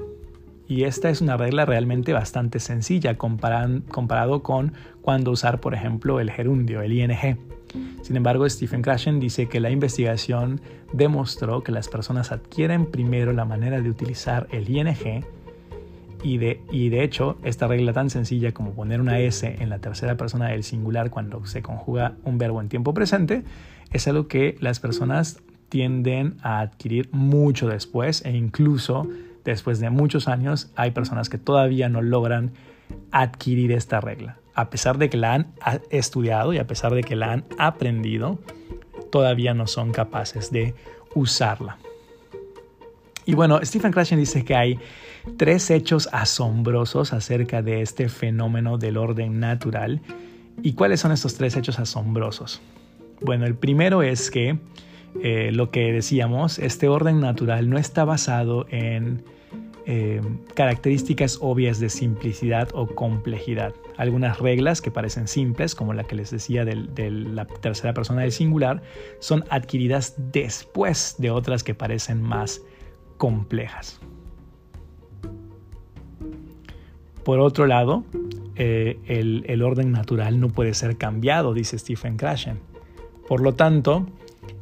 y 0.68 0.85
esta 0.85 1.11
es 1.11 1.21
una 1.21 1.37
regla 1.37 1.64
realmente 1.64 2.12
bastante 2.12 2.59
sencilla 2.59 3.16
comparado 3.16 4.42
con 4.42 4.73
cuando 5.00 5.30
usar, 5.30 5.61
por 5.61 5.75
ejemplo, 5.75 6.18
el 6.18 6.30
gerundio, 6.30 6.83
el 6.83 6.92
ing. 6.92 7.12
Sin 8.02 8.16
embargo, 8.16 8.49
Stephen 8.49 8.83
Krashen 8.83 9.21
dice 9.21 9.49
que 9.49 9.61
la 9.61 9.71
investigación 9.71 10.61
demostró 10.92 11.62
que 11.62 11.73
las 11.73 11.88
personas 11.88 12.33
adquieren 12.33 12.87
primero 12.87 13.33
la 13.33 13.45
manera 13.45 13.80
de 13.80 13.90
utilizar 13.90 14.49
el 14.50 14.68
ing 14.68 14.88
y 16.23 16.38
de, 16.38 16.61
y 16.70 16.88
de 16.88 17.02
hecho, 17.02 17.38
esta 17.44 17.66
regla 17.66 17.92
tan 17.92 18.11
sencilla 18.11 18.52
como 18.52 18.73
poner 18.73 19.00
una 19.00 19.18
S 19.20 19.56
en 19.58 19.68
la 19.68 19.78
tercera 19.78 20.16
persona 20.16 20.49
del 20.49 20.64
singular 20.64 21.11
cuando 21.11 21.44
se 21.46 21.62
conjuga 21.62 22.14
un 22.25 22.38
verbo 22.38 22.61
en 22.61 22.68
tiempo 22.68 22.94
presente 22.94 23.44
es 23.92 24.08
algo 24.08 24.28
que 24.28 24.56
las 24.61 24.80
personas 24.80 25.40
tienden 25.68 26.37
a 26.42 26.61
adquirir 26.61 27.08
mucho 27.12 27.68
después 27.68 28.25
e 28.25 28.30
incluso 28.32 29.08
después 29.44 29.80
de 29.80 29.90
muchos 29.90 30.28
años 30.28 30.70
hay 30.76 30.90
personas 30.90 31.28
que 31.28 31.38
todavía 31.38 31.88
no 31.88 32.02
logran 32.02 32.52
adquirir 33.11 33.73
esta 33.73 34.00
regla. 34.00 34.38
A 34.54 34.70
pesar 34.70 34.99
de 34.99 35.11
que 35.11 35.16
la 35.16 35.35
han 35.35 35.52
estudiado 35.90 36.52
y 36.52 36.58
a 36.58 36.66
pesar 36.66 36.94
de 36.94 37.02
que 37.02 37.14
la 37.14 37.32
han 37.32 37.44
aprendido, 37.58 38.38
todavía 39.11 39.54
no 39.54 39.66
son 39.66 39.92
capaces 39.92 40.50
de 40.50 40.75
usarla. 41.14 41.78
Y 43.26 43.35
bueno, 43.35 43.59
Stephen 43.64 43.90
Krashen 43.90 44.21
dice 44.21 44.45
que 44.45 44.54
hay 44.54 44.78
tres 45.37 45.68
hechos 45.71 46.09
asombrosos 46.12 47.12
acerca 47.12 47.61
de 47.61 47.83
este 47.83 48.09
fenómeno 48.09 48.78
del 48.78 48.97
orden 48.97 49.40
natural. 49.40 50.00
¿Y 50.62 50.75
cuáles 50.75 51.00
son 51.00 51.11
estos 51.11 51.35
tres 51.35 51.56
hechos 51.56 51.80
asombrosos? 51.80 52.62
Bueno, 53.21 53.45
el 53.45 53.56
primero 53.56 54.04
es 54.04 54.30
que 54.30 54.59
eh, 55.23 55.50
lo 55.52 55.73
que 55.73 55.92
decíamos, 55.92 56.61
este 56.61 56.87
orden 56.87 57.21
natural 57.21 57.68
no 57.68 57.78
está 57.78 58.04
basado 58.04 58.66
en 58.71 59.25
eh, 59.87 60.21
características 60.54 61.38
obvias 61.40 61.80
de 61.80 61.88
simplicidad 61.88 62.68
o 62.75 62.87
complejidad. 62.87 63.75
Algunas 63.97 64.38
reglas 64.38 64.80
que 64.80 64.92
parecen 64.92 65.26
simples, 65.26 65.75
como 65.75 65.95
la 65.95 66.04
que 66.04 66.14
les 66.14 66.30
decía 66.30 66.64
de 66.64 67.11
la 67.11 67.47
tercera 67.47 67.92
persona 67.92 68.23
del 68.23 68.33
singular, 68.33 68.83
son 69.18 69.45
adquiridas 69.50 70.14
después 70.33 71.16
de 71.18 71.30
otras 71.30 71.64
que 71.64 71.75
parecen 71.75 72.23
más 72.23 72.62
complejas. 73.16 74.00
Por 77.25 77.40
otro 77.40 77.66
lado, 77.66 78.04
eh, 78.54 78.99
el, 79.06 79.62
orden 79.62 79.90
natural 79.90 80.38
no 80.38 80.49
puede 80.49 80.75
ser 80.75 80.96
cambiado, 80.96 81.54
dice 81.54 81.78
Stephen 81.78 82.16
Krashen. 82.16 82.61
Por 83.28 83.40
lo 83.40 83.54
tanto, 83.54 84.06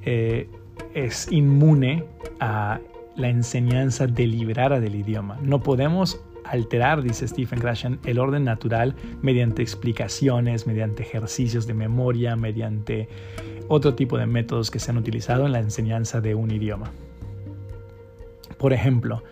eh, 0.02 0.48
es 0.94 1.30
inmune 1.30 2.04
a 2.40 2.80
la 3.16 3.28
enseñanza 3.28 4.06
deliberada 4.06 4.80
del 4.80 4.94
idioma. 4.94 5.38
No 5.42 5.60
podemos 5.60 6.20
alterar, 6.44 7.02
dice 7.02 7.28
Stephen 7.28 7.60
Krashen, 7.60 7.98
el 8.04 8.18
orden 8.18 8.44
natural 8.44 8.94
mediante 9.22 9.62
explicaciones, 9.62 10.66
mediante 10.66 11.02
ejercicios 11.02 11.66
de 11.66 11.74
memoria, 11.74 12.36
mediante 12.36 13.08
otro 13.68 13.94
tipo 13.94 14.18
de 14.18 14.26
métodos 14.26 14.70
que 14.70 14.78
se 14.78 14.90
han 14.90 14.98
utilizado 14.98 15.46
en 15.46 15.52
la 15.52 15.60
enseñanza 15.60 16.20
de 16.20 16.34
un 16.34 16.50
idioma. 16.50 16.92
Por 18.58 18.72
ejemplo, 18.72 19.22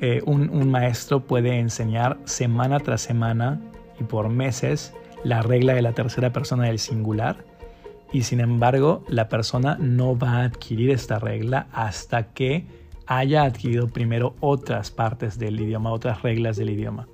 eh, 0.00 0.22
un, 0.26 0.70
maestro 0.70 1.20
puede 1.20 1.58
enseñar 1.58 2.18
semana 2.24 2.80
tras 2.80 3.00
semana 3.00 3.60
y 4.00 4.04
por 4.04 4.28
meses 4.28 4.92
la 5.24 5.42
regla 5.42 5.74
de 5.74 5.82
la 5.82 5.92
tercera 5.92 6.32
persona 6.32 6.64
del 6.64 6.78
singular 6.78 7.44
y 8.12 8.22
sin 8.22 8.40
embargo 8.40 9.04
la 9.08 9.28
persona 9.28 9.76
no 9.80 10.18
va 10.18 10.38
a 10.38 10.44
adquirir 10.44 10.90
esta 10.90 11.18
regla 11.18 11.66
hasta 11.72 12.24
que 12.34 12.64
haya 13.06 13.44
adquirido 13.44 13.88
primero 13.88 14.34
otras 14.40 14.90
partes 14.90 15.38
del 15.38 15.60
idioma, 15.60 15.92
otras 15.92 16.22
reglas 16.22 16.56
del 16.56 16.70
idioma. 16.70 17.06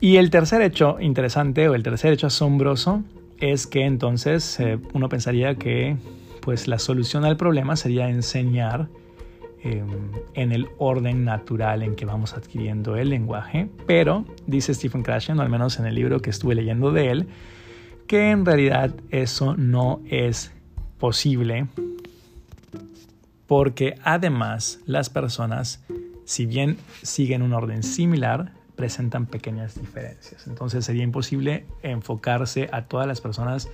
Y 0.00 0.16
el 0.16 0.30
tercer 0.30 0.62
hecho 0.62 0.98
interesante 0.98 1.68
o 1.68 1.74
el 1.74 1.82
tercer 1.82 2.12
hecho 2.12 2.26
asombroso 2.26 3.04
es 3.38 3.66
que 3.66 3.84
entonces 3.84 4.58
eh, 4.58 4.78
uno 4.94 5.08
pensaría 5.08 5.54
que 5.54 5.96
pues 6.40 6.66
la 6.66 6.78
solución 6.78 7.24
al 7.24 7.36
problema 7.36 7.76
sería 7.76 8.08
enseñar 8.08 8.88
em, 9.62 9.88
en 10.34 10.52
el 10.52 10.68
orden 10.78 11.24
natural 11.24 11.82
en 11.82 11.94
que 11.94 12.04
vamos 12.04 12.34
adquiriendo 12.34 12.96
el 12.96 13.10
lenguaje, 13.10 13.68
pero 13.86 14.24
dice 14.46 14.74
Stephen 14.74 15.02
Krashen, 15.02 15.40
al 15.40 15.48
menos 15.48 15.78
en 15.78 15.86
el 15.86 15.94
libro 15.94 16.20
que 16.20 16.30
estuve 16.30 16.54
leyendo 16.54 16.92
de 16.92 17.10
él, 17.10 17.28
que 18.06 18.30
en 18.30 18.44
realidad 18.44 18.94
eso 19.10 19.56
no 19.56 20.00
es 20.08 20.52
posible 20.98 21.66
porque 23.46 23.96
además 24.02 24.80
las 24.86 25.10
personas, 25.10 25.84
si 26.24 26.46
bien 26.46 26.78
siguen 27.02 27.42
un 27.42 27.52
orden 27.52 27.82
similar, 27.82 28.52
presentan 28.76 29.26
pequeñas 29.26 29.78
diferencias. 29.78 30.46
Entonces 30.46 30.84
sería 30.84 31.02
imposible 31.02 31.66
enfocarse 31.82 32.70
a 32.72 32.86
todas 32.86 33.06
las 33.06 33.20
personas 33.20 33.68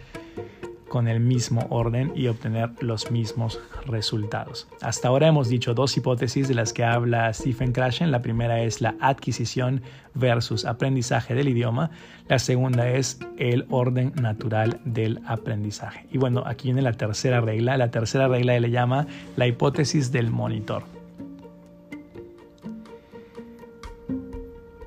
con 0.88 1.08
el 1.08 1.20
mismo 1.20 1.66
orden 1.70 2.12
y 2.14 2.28
obtener 2.28 2.70
los 2.80 3.10
mismos 3.10 3.60
resultados. 3.86 4.68
Hasta 4.80 5.08
ahora 5.08 5.28
hemos 5.28 5.48
dicho 5.48 5.74
dos 5.74 5.96
hipótesis 5.96 6.48
de 6.48 6.54
las 6.54 6.72
que 6.72 6.84
habla 6.84 7.32
Stephen 7.32 7.72
Krashen. 7.72 8.10
La 8.10 8.22
primera 8.22 8.62
es 8.62 8.80
la 8.80 8.94
adquisición 9.00 9.82
versus 10.14 10.64
aprendizaje 10.64 11.34
del 11.34 11.48
idioma. 11.48 11.90
La 12.28 12.38
segunda 12.38 12.88
es 12.90 13.20
el 13.38 13.66
orden 13.70 14.12
natural 14.20 14.80
del 14.84 15.20
aprendizaje. 15.26 16.06
Y 16.10 16.18
bueno, 16.18 16.42
aquí 16.46 16.68
viene 16.68 16.82
la 16.82 16.92
tercera 16.92 17.40
regla. 17.40 17.76
La 17.76 17.90
tercera 17.90 18.28
regla 18.28 18.58
le 18.58 18.70
llama 18.70 19.06
la 19.36 19.46
hipótesis 19.46 20.12
del 20.12 20.30
monitor. 20.30 20.84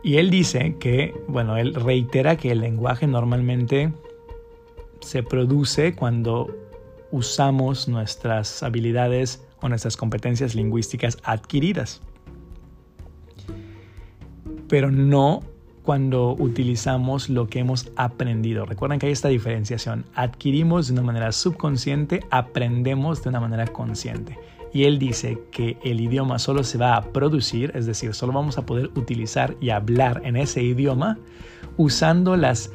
Y 0.03 0.17
él 0.17 0.31
dice 0.31 0.77
que, 0.79 1.13
bueno, 1.27 1.57
él 1.57 1.75
reitera 1.75 2.35
que 2.35 2.51
el 2.51 2.61
lenguaje 2.61 3.05
normalmente 3.05 3.93
se 5.01 5.23
produce 5.23 5.93
cuando 5.93 6.55
usamos 7.11 7.87
nuestras 7.87 8.63
habilidades 8.63 9.43
o 9.61 9.69
nuestras 9.69 9.97
competencias 9.97 10.55
lingüísticas 10.55 11.17
adquiridas, 11.23 12.01
pero 14.67 14.91
no 14.91 15.41
cuando 15.83 16.33
utilizamos 16.33 17.29
lo 17.29 17.47
que 17.47 17.59
hemos 17.59 17.91
aprendido. 17.95 18.65
Recuerden 18.65 18.99
que 18.99 19.07
hay 19.07 19.11
esta 19.11 19.29
diferenciación. 19.29 20.05
Adquirimos 20.15 20.87
de 20.87 20.93
una 20.93 21.01
manera 21.01 21.31
subconsciente, 21.31 22.21
aprendemos 22.29 23.23
de 23.23 23.29
una 23.29 23.39
manera 23.39 23.67
consciente. 23.67 24.37
Y 24.73 24.85
él 24.85 24.99
dice 24.99 25.39
que 25.51 25.77
el 25.83 25.99
idioma 25.99 26.39
solo 26.39 26.63
se 26.63 26.77
va 26.77 26.95
a 26.95 27.01
producir, 27.11 27.71
es 27.75 27.85
decir, 27.85 28.13
solo 28.13 28.31
vamos 28.31 28.57
a 28.57 28.65
poder 28.65 28.89
utilizar 28.95 29.57
y 29.59 29.71
hablar 29.71 30.21
en 30.23 30.37
ese 30.37 30.63
idioma 30.63 31.17
usando 31.77 32.37
las, 32.37 32.71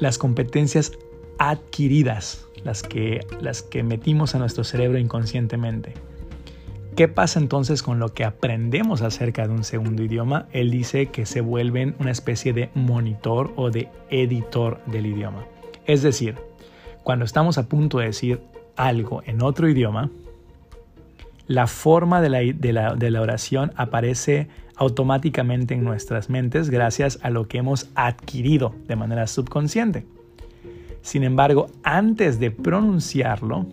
las 0.00 0.18
competencias 0.18 0.92
adquiridas, 1.40 2.46
las 2.64 2.82
que, 2.82 3.26
las 3.40 3.62
que 3.62 3.82
metimos 3.82 4.34
a 4.34 4.38
nuestro 4.38 4.62
cerebro 4.62 4.98
inconscientemente. 4.98 5.94
¿Qué 6.96 7.08
pasa 7.08 7.40
entonces 7.40 7.82
con 7.82 7.98
lo 7.98 8.12
que 8.12 8.24
aprendemos 8.24 9.00
acerca 9.00 9.48
de 9.48 9.54
un 9.54 9.64
segundo 9.64 10.02
idioma? 10.02 10.48
Él 10.52 10.70
dice 10.70 11.06
que 11.06 11.24
se 11.24 11.40
vuelven 11.40 11.96
una 11.98 12.10
especie 12.10 12.52
de 12.52 12.68
monitor 12.74 13.54
o 13.56 13.70
de 13.70 13.88
editor 14.10 14.84
del 14.84 15.06
idioma. 15.06 15.46
Es 15.86 16.02
decir, 16.02 16.36
cuando 17.04 17.24
estamos 17.24 17.56
a 17.56 17.68
punto 17.68 18.00
de 18.00 18.06
decir 18.06 18.42
algo 18.76 19.22
en 19.24 19.40
otro 19.40 19.66
idioma, 19.66 20.10
la 21.46 21.66
forma 21.66 22.20
de 22.20 22.28
la, 22.28 22.40
de 22.94 23.10
la, 23.10 23.20
oración 23.22 23.72
aparece 23.76 24.48
automáticamente 24.76 25.72
en 25.72 25.84
nuestras 25.84 26.28
mentes 26.28 26.68
gracias 26.68 27.18
a 27.22 27.30
lo 27.30 27.48
que 27.48 27.58
hemos 27.58 27.88
adquirido 27.94 28.74
de 28.86 28.96
manera 28.96 29.26
subconsciente. 29.26 30.04
Sin 31.02 31.24
embargo, 31.24 31.68
antes 31.82 32.38
de 32.40 32.50
pronunciarlo, 32.50 33.66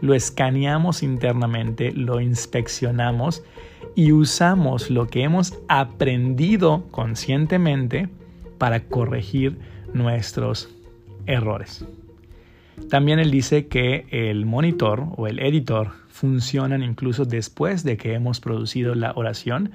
lo 0.00 0.14
escaneamos 0.14 1.02
internamente, 1.02 1.92
lo 1.92 2.20
inspeccionamos 2.20 3.42
y 3.94 4.12
usamos 4.12 4.90
lo 4.90 5.06
que 5.06 5.22
hemos 5.22 5.58
aprendido 5.68 6.84
conscientemente 6.90 8.08
para 8.58 8.84
corregir 8.84 9.58
nuestros 9.94 10.68
errores. 11.26 11.84
También 12.90 13.18
él 13.18 13.30
dice 13.30 13.66
que 13.66 14.06
el 14.10 14.44
monitor 14.44 15.04
o 15.16 15.26
el 15.26 15.38
editor 15.40 15.92
funcionan 16.08 16.82
incluso 16.82 17.24
después 17.24 17.84
de 17.84 17.96
que 17.96 18.14
hemos 18.14 18.40
producido 18.40 18.94
la 18.94 19.12
oración 19.16 19.72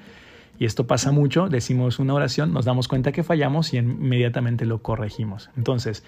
Y 0.62 0.66
esto 0.66 0.86
pasa 0.86 1.12
mucho, 1.12 1.50
decimos 1.50 1.98
una 1.98 2.14
oración, 2.14 2.54
nos 2.54 2.66
damos 2.66 2.88
cuenta 2.88 3.12
que 3.12 3.24
fallamos 3.24 3.74
y 3.74 3.78
inmediatamente 3.78 4.68
lo 4.68 4.84
corregimos. 4.84 5.50
Entonces, 5.58 6.04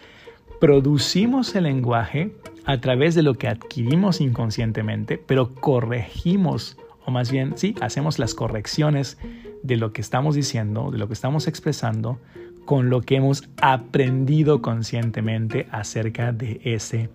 producimos 0.59 1.55
el 1.55 1.63
lenguaje 1.63 2.35
a 2.63 2.79
través 2.79 3.15
de 3.15 3.23
lo 3.23 3.33
que 3.33 3.47
adquirimos 3.47 4.21
inconscientemente, 4.21 5.17
pero 5.17 5.55
corregimos, 5.55 6.77
o 7.03 7.09
más 7.09 7.31
bien, 7.31 7.53
sí, 7.57 7.73
hacemos 7.81 8.19
las 8.19 8.35
correcciones 8.35 9.17
de 9.63 9.77
lo 9.77 9.91
que 9.91 10.01
estamos 10.01 10.35
diciendo, 10.35 10.91
de 10.91 10.99
lo 10.99 11.07
que 11.07 11.13
estamos 11.13 11.47
expresando, 11.47 12.19
con 12.63 12.91
lo 12.91 13.01
que 13.01 13.15
hemos 13.15 13.49
aprendido 13.59 14.61
conscientemente 14.61 15.65
acerca 15.71 16.31
de 16.31 16.61
ese 16.63 17.09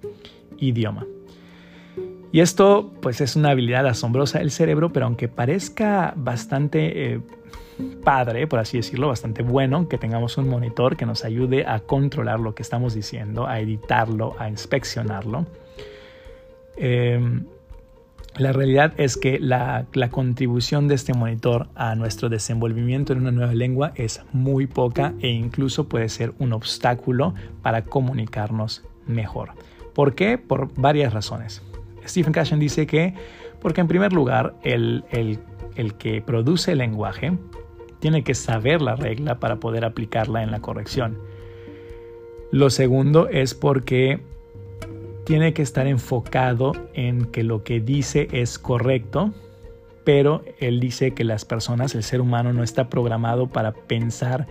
idioma. 0.59 1.07
Y 2.31 2.41
esto 2.41 2.93
pues 3.01 3.21
es 3.21 3.37
una 3.37 3.51
habilidad 3.51 3.87
asombrosa 3.87 4.39
del 4.39 4.51
cerebro, 4.51 4.93
pero 4.93 5.07
aunque 5.07 5.29
parezca 5.29 6.13
bastante 6.17 7.15
eh, 7.15 7.21
padre, 8.05 8.47
por 8.47 8.59
así 8.59 8.77
decirlo, 8.77 9.09
bastante 9.09 9.43
bueno 9.43 9.89
que 9.89 9.99
tengamos 9.99 10.37
un 10.37 10.49
monitor 10.49 10.97
que 10.97 11.07
nos 11.07 11.25
ayude 11.25 11.67
a 11.67 11.81
controlar 11.81 12.41
lo 12.41 12.55
que 12.55 12.63
estamos 12.63 12.95
diciendo, 12.95 13.47
a 13.47 13.61
editarlo, 13.61 14.37
a 14.39 14.49
inspeccionarlo. 14.49 15.47
Em, 16.77 17.47
la 18.37 18.53
realidad 18.53 18.93
es 18.99 19.17
que 19.17 19.41
la, 19.41 19.87
la, 19.95 20.11
contribución 20.11 20.87
de 20.87 20.95
este 20.95 21.13
monitor 21.13 21.69
a 21.75 21.97
nuestro 21.97 22.29
desenvolvimiento 22.29 23.13
en 23.13 23.21
una 23.21 23.33
nueva 23.33 23.55
lengua 23.55 23.93
es 23.97 24.23
muy 24.33 24.67
poca 24.67 25.15
e 25.21 25.29
incluso 25.29 25.89
puede 25.89 26.09
ser 26.09 26.35
un 26.39 26.53
obstáculo 26.53 27.35
para 27.63 27.85
comunicarnos 27.85 28.85
mejor. 29.07 29.53
¿Por 29.93 30.15
qué? 30.15 30.39
Por 30.39 30.73
varias 30.81 31.13
razones. 31.13 31.63
Stephen 32.09 32.33
Cashin 32.33 32.59
dice 32.59 32.87
que, 32.87 33.15
porque 33.61 33.81
en 33.81 33.89
primer 33.89 34.13
lugar, 34.13 34.55
el, 34.63 35.05
que 35.99 36.23
produce 36.23 36.73
el 36.73 36.79
lenguaje 36.79 37.33
tiene 38.01 38.23
que 38.23 38.35
saber 38.35 38.81
la 38.81 38.97
regla 38.97 39.39
para 39.39 39.57
poder 39.57 39.85
aplicarla 39.85 40.43
en 40.43 40.51
la 40.51 40.61
corrección. 40.61 41.19
Lo 42.51 42.71
segundo 42.71 43.29
es 43.29 43.55
porque 43.55 44.21
tiene 45.25 45.53
que 45.53 45.63
estar 45.63 45.87
enfocado 45.87 46.73
en 46.95 47.27
que 47.27 47.43
lo 47.43 47.63
que 47.65 47.81
dice 47.81 48.29
es 48.33 48.59
correcto, 48.59 49.35
pero 50.05 50.43
él 50.59 50.81
dice 50.81 51.13
que 51.13 51.25
las 51.25 51.45
personas, 51.45 51.95
el 51.95 52.03
ser 52.03 52.21
humano, 52.21 52.53
no 52.53 52.63
está 52.63 52.89
programado 52.89 53.49
para 53.49 53.73
pensar 53.73 54.47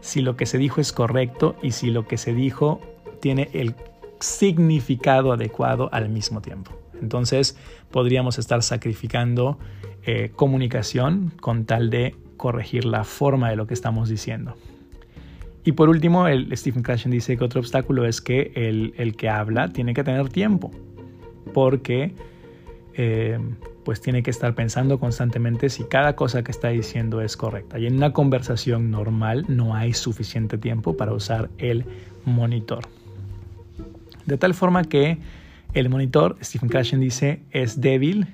si 0.00 0.22
lo 0.22 0.36
que 0.36 0.46
se 0.46 0.56
dijo 0.56 0.80
es 0.80 0.92
correcto 0.92 1.56
y 1.62 1.72
si 1.72 1.90
lo 1.90 2.06
que 2.06 2.16
se 2.16 2.32
dijo 2.32 2.80
tiene 3.20 3.50
el 3.52 3.74
significado 4.20 5.32
adecuado 5.32 5.88
al 5.92 6.08
mismo 6.08 6.40
tiempo. 6.40 6.72
Entonces 7.00 7.56
podríamos 7.90 8.38
estar 8.38 8.62
sacrificando 8.62 9.58
eh, 10.04 10.30
comunicación 10.34 11.32
con 11.40 11.64
tal 11.64 11.90
de 11.90 12.14
corregir 12.36 12.84
la 12.84 13.04
forma 13.04 13.50
de 13.50 13.56
lo 13.56 13.66
que 13.66 13.74
estamos 13.74 14.08
diciendo. 14.08 14.54
Y 15.64 15.72
por 15.72 15.88
último, 15.88 16.28
el 16.28 16.54
Stephen 16.56 16.82
Krashen 16.82 17.10
dice 17.10 17.38
que 17.38 17.44
otro 17.44 17.60
obstáculo 17.60 18.04
es 18.04 18.20
que 18.20 18.52
el, 18.54 19.16
que 19.16 19.30
habla 19.30 19.68
tiene 19.68 19.94
que 19.94 20.04
tener 20.04 20.28
tiempo, 20.28 20.70
porque 21.54 22.14
eh, 22.92 23.38
pues 23.82 24.02
tiene 24.02 24.22
que 24.22 24.30
estar 24.30 24.54
pensando 24.54 24.98
constantemente 24.98 25.70
si 25.70 25.84
cada 25.84 26.16
cosa 26.16 26.42
que 26.42 26.50
está 26.50 26.68
diciendo 26.68 27.22
es 27.22 27.38
correcta. 27.38 27.78
Y 27.78 27.86
en 27.86 27.96
una 27.96 28.12
conversación 28.12 28.90
normal 28.90 29.46
no 29.48 29.74
hay 29.74 29.94
suficiente 29.94 30.58
tiempo 30.58 30.98
para 30.98 31.14
usar 31.14 31.48
el 31.56 31.86
monitor. 32.26 32.84
De 34.26 34.36
tal 34.36 34.52
forma 34.52 34.84
que 34.84 35.18
el 35.74 35.90
monitor, 35.90 36.36
Stephen 36.42 36.68
Krashen 36.68 37.00
dice, 37.00 37.42
es 37.50 37.80
débil, 37.80 38.28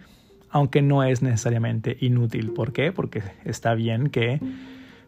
aunque 0.51 0.83
no 0.83 1.03
es 1.03 1.23
necesariamente 1.23 1.97
inútil. 2.01 2.53
¿Por 2.53 2.73
qué? 2.73 2.93
Porque 2.93 3.23
está 3.45 3.75
bien 3.75 4.11
que 4.11 4.41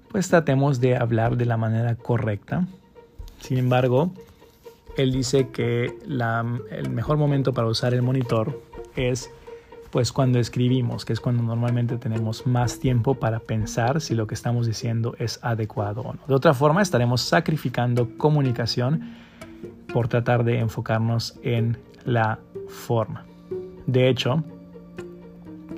pues 0.08 0.28
tratemos 0.28 0.80
de 0.80 0.96
hablar 0.96 1.36
de 1.36 1.46
la 1.46 1.56
manera 1.56 1.94
correcta. 1.96 2.66
Sin 3.40 3.58
embargo, 3.58 4.12
él 4.96 5.12
dice 5.12 5.48
que 5.48 5.96
el 6.70 6.90
mejor 6.90 7.16
momento 7.16 7.52
para 7.52 7.68
usar 7.68 7.94
el 7.94 8.02
monitor 8.02 8.62
es 8.96 9.30
pues 9.90 10.10
cuando 10.10 10.38
escribimos, 10.38 11.04
que 11.04 11.12
es 11.12 11.20
cuando 11.20 11.42
normalmente 11.42 11.98
tenemos 11.98 12.46
más 12.46 12.78
tiempo 12.78 13.14
para 13.14 13.40
pensar 13.40 14.00
si 14.00 14.14
lo 14.14 14.26
que 14.26 14.34
estamos 14.34 14.66
diciendo 14.66 15.14
es 15.18 15.38
adecuado 15.42 16.00
o 16.00 16.14
no. 16.14 16.20
De 16.26 16.34
otra 16.34 16.54
forma, 16.54 16.80
estaremos 16.80 17.20
sacrificando 17.20 18.16
comunicación 18.16 19.16
por 19.92 20.08
tratar 20.08 20.44
de 20.44 20.60
enfocarnos 20.60 21.38
en 21.42 21.76
la 22.04 22.38
forma. 22.68 23.24
De 23.86 24.08
hecho, 24.08 24.42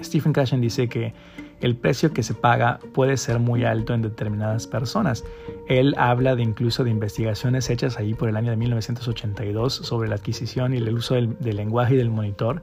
Stephen 0.02 0.32
Krashen 0.32 0.60
dice 0.60 0.88
que 0.88 1.14
el 1.60 1.76
precio 1.76 2.12
que 2.12 2.22
se 2.22 2.34
paga 2.34 2.78
puede 2.92 3.16
ser 3.16 3.38
muy 3.38 3.64
alto 3.64 3.94
en 3.94 4.02
determinadas 4.02 4.66
personas. 4.66 5.24
Él 5.68 5.94
habla 5.96 6.36
de 6.36 6.42
incluso 6.42 6.84
de 6.84 6.90
investigaciones 6.90 7.70
hechas 7.70 7.96
ahí 7.98 8.12
por 8.12 8.28
el 8.28 8.36
año 8.36 8.50
de 8.50 8.56
1982 8.56 9.72
sobre 9.72 10.08
la 10.08 10.16
adquisición 10.16 10.74
y 10.74 10.76
el 10.76 10.92
uso 10.92 11.14
del, 11.14 11.38
del 11.38 11.56
lenguaje 11.56 11.94
y 11.94 11.96
del 11.96 12.10
monitor, 12.10 12.62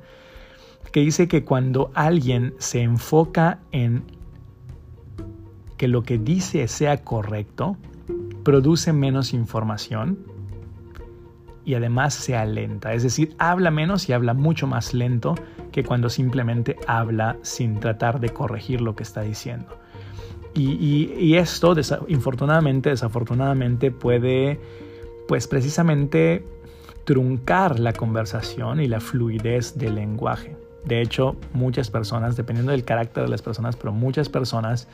que 0.91 0.99
dice 0.99 1.27
que 1.27 1.43
cuando 1.43 1.91
alguien 1.95 2.53
se 2.59 2.81
enfoca 2.81 3.59
en 3.71 4.03
que 5.77 5.87
lo 5.87 6.03
que 6.03 6.19
dice 6.19 6.67
sea 6.67 7.03
correcto, 7.03 7.77
produce 8.43 8.93
menos 8.93 9.33
información 9.33 10.19
y 11.65 11.75
además 11.75 12.13
se 12.13 12.43
lenta, 12.45 12.93
es 12.93 13.03
decir, 13.03 13.35
habla 13.37 13.71
menos 13.71 14.09
y 14.09 14.13
habla 14.13 14.33
mucho 14.33 14.67
más 14.67 14.93
lento 14.93 15.35
que 15.71 15.83
cuando 15.83 16.09
simplemente 16.09 16.75
habla 16.87 17.37
sin 17.43 17.79
tratar 17.79 18.19
de 18.19 18.29
corregir 18.29 18.81
lo 18.81 18.95
que 18.95 19.03
está 19.03 19.21
diciendo. 19.21 19.67
Y, 20.53 21.35
esto, 21.35 21.73
infortunadamente, 22.09 22.89
desafortunadamente, 22.89 23.89
puede, 23.89 24.59
pues 25.27 25.47
precisamente, 25.47 26.45
truncar 27.05 27.79
la 27.79 27.93
conversación 27.93 28.81
y 28.81 28.87
la 28.87 28.99
fluidez 28.99 29.77
del 29.77 29.95
lenguaje. 29.95 30.57
De 30.83 31.01
hecho, 31.01 31.37
muchas 31.53 31.89
personas, 31.89 32.35
dependiendo 32.35 32.73
del 32.73 32.83
carácter 32.83 33.23
de 33.23 33.29
las 33.29 33.41
personas, 33.41 33.77
pero 33.77 33.93
muchas 33.93 34.27
personas 34.27 34.89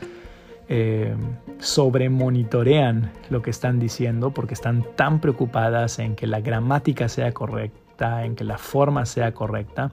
eh, 0.69 1.15
sobremonitorean 1.59 3.11
lo 3.29 3.41
que 3.41 3.49
están 3.49 3.79
diciendo 3.79 4.31
porque 4.31 4.53
están 4.53 4.85
tan 4.95 5.21
preocupadas 5.21 5.99
en 5.99 6.15
que 6.15 6.27
la 6.27 6.41
gramática 6.41 7.09
sea 7.09 7.31
correcta, 7.31 8.25
en 8.25 8.35
que 8.35 8.43
la 8.43 8.57
forma 8.57 9.05
sea 9.05 9.33
correcta, 9.33 9.91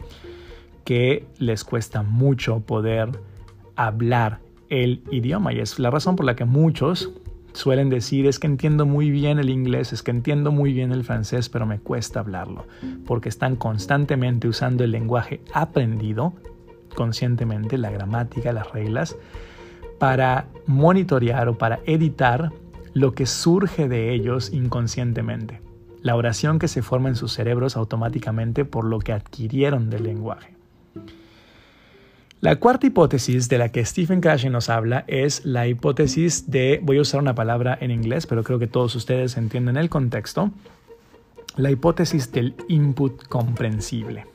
que 0.85 1.27
les 1.39 1.65
cuesta 1.65 2.03
mucho 2.03 2.61
poder 2.61 3.11
hablar 3.77 4.41
el 4.69 5.03
idioma. 5.11 5.53
Y 5.53 5.61
es 5.61 5.79
la 5.79 5.91
razón 5.91 6.17
por 6.17 6.27
la 6.27 6.37
que 6.37 6.45
muchos 6.45 7.13
suelen 7.53 7.89
decir 7.89 8.27
es 8.27 8.39
que 8.39 8.47
entiendo 8.47 8.85
muy 8.85 9.11
bien 9.11 9.39
el 9.39 9.49
inglés, 9.49 9.93
es 9.93 10.03
que 10.03 10.11
entiendo 10.11 10.51
muy 10.51 10.73
bien 10.73 10.93
el 10.93 11.05
francés, 11.05 11.49
pero 11.49 11.67
me 11.67 11.79
cuesta 11.79 12.21
hablarlo, 12.21 12.67
porque 13.07 13.29
están 13.29 13.57
constantemente 13.57 14.49
usando 14.49 14.85
el 14.85 14.91
lenguaje 14.91 15.41
aprendido 15.53 16.35
conscientemente, 16.95 17.79
la 17.79 17.91
gramática, 17.91 18.53
las 18.53 18.73
reglas, 18.73 19.17
para 20.05 20.49
monitorear 20.67 21.49
o 21.49 21.57
para 21.57 21.81
editar 21.87 22.53
lo 22.93 23.15
que 23.15 23.25
surge 23.25 23.89
de 23.89 24.13
ellos 24.13 24.53
inconscientemente, 24.53 25.63
la 26.03 26.15
oración 26.15 26.59
que 26.59 26.69
se 26.69 26.83
forma 26.83 27.09
en 27.09 27.17
sus 27.17 27.33
cerebros 27.33 27.75
automáticamente 27.75 28.67
por 28.67 28.85
lo 28.85 28.99
que 28.99 29.15
adquirieron 29.15 29.89
del 29.89 30.03
lenguaje. 30.03 30.53
La 32.43 32.57
cuarta 32.57 32.87
hipótesis 32.87 33.49
de 33.49 33.57
la 33.57 33.71
que 33.71 33.83
Stephen 33.83 34.21
Krashen 34.21 34.53
nos 34.53 34.69
habla 34.69 35.05
es 35.07 35.47
la 35.47 35.69
hipótesis 35.69 36.51
de, 36.51 36.81
voy 36.83 36.99
a 36.99 37.01
usar 37.01 37.23
una 37.23 37.35
palabra 37.35 37.79
en 37.81 37.91
inglés, 37.91 38.27
pero 38.27 38.45
creo 38.45 38.59
que 38.59 38.67
todos 38.67 38.95
ustedes 38.97 39.39
entienden 39.39 39.79
el 39.79 39.89
contexto, 39.89 40.51
la 41.57 41.71
hipótesis 41.71 42.31
del 42.31 42.55
input 42.69 43.27
comprensible. 43.29 44.34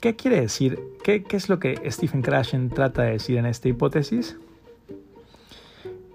¿Qué 0.00 0.16
quiere 0.16 0.40
decir 0.40 0.90
¿Qué, 1.02 1.24
es 1.30 1.48
lo 1.48 1.58
que 1.58 1.80
Stephen 1.90 2.20
Krashen 2.20 2.68
trata 2.68 3.02
de 3.02 3.12
decir 3.12 3.38
en 3.38 3.46
esta 3.46 3.68
hipótesis? 3.68 4.36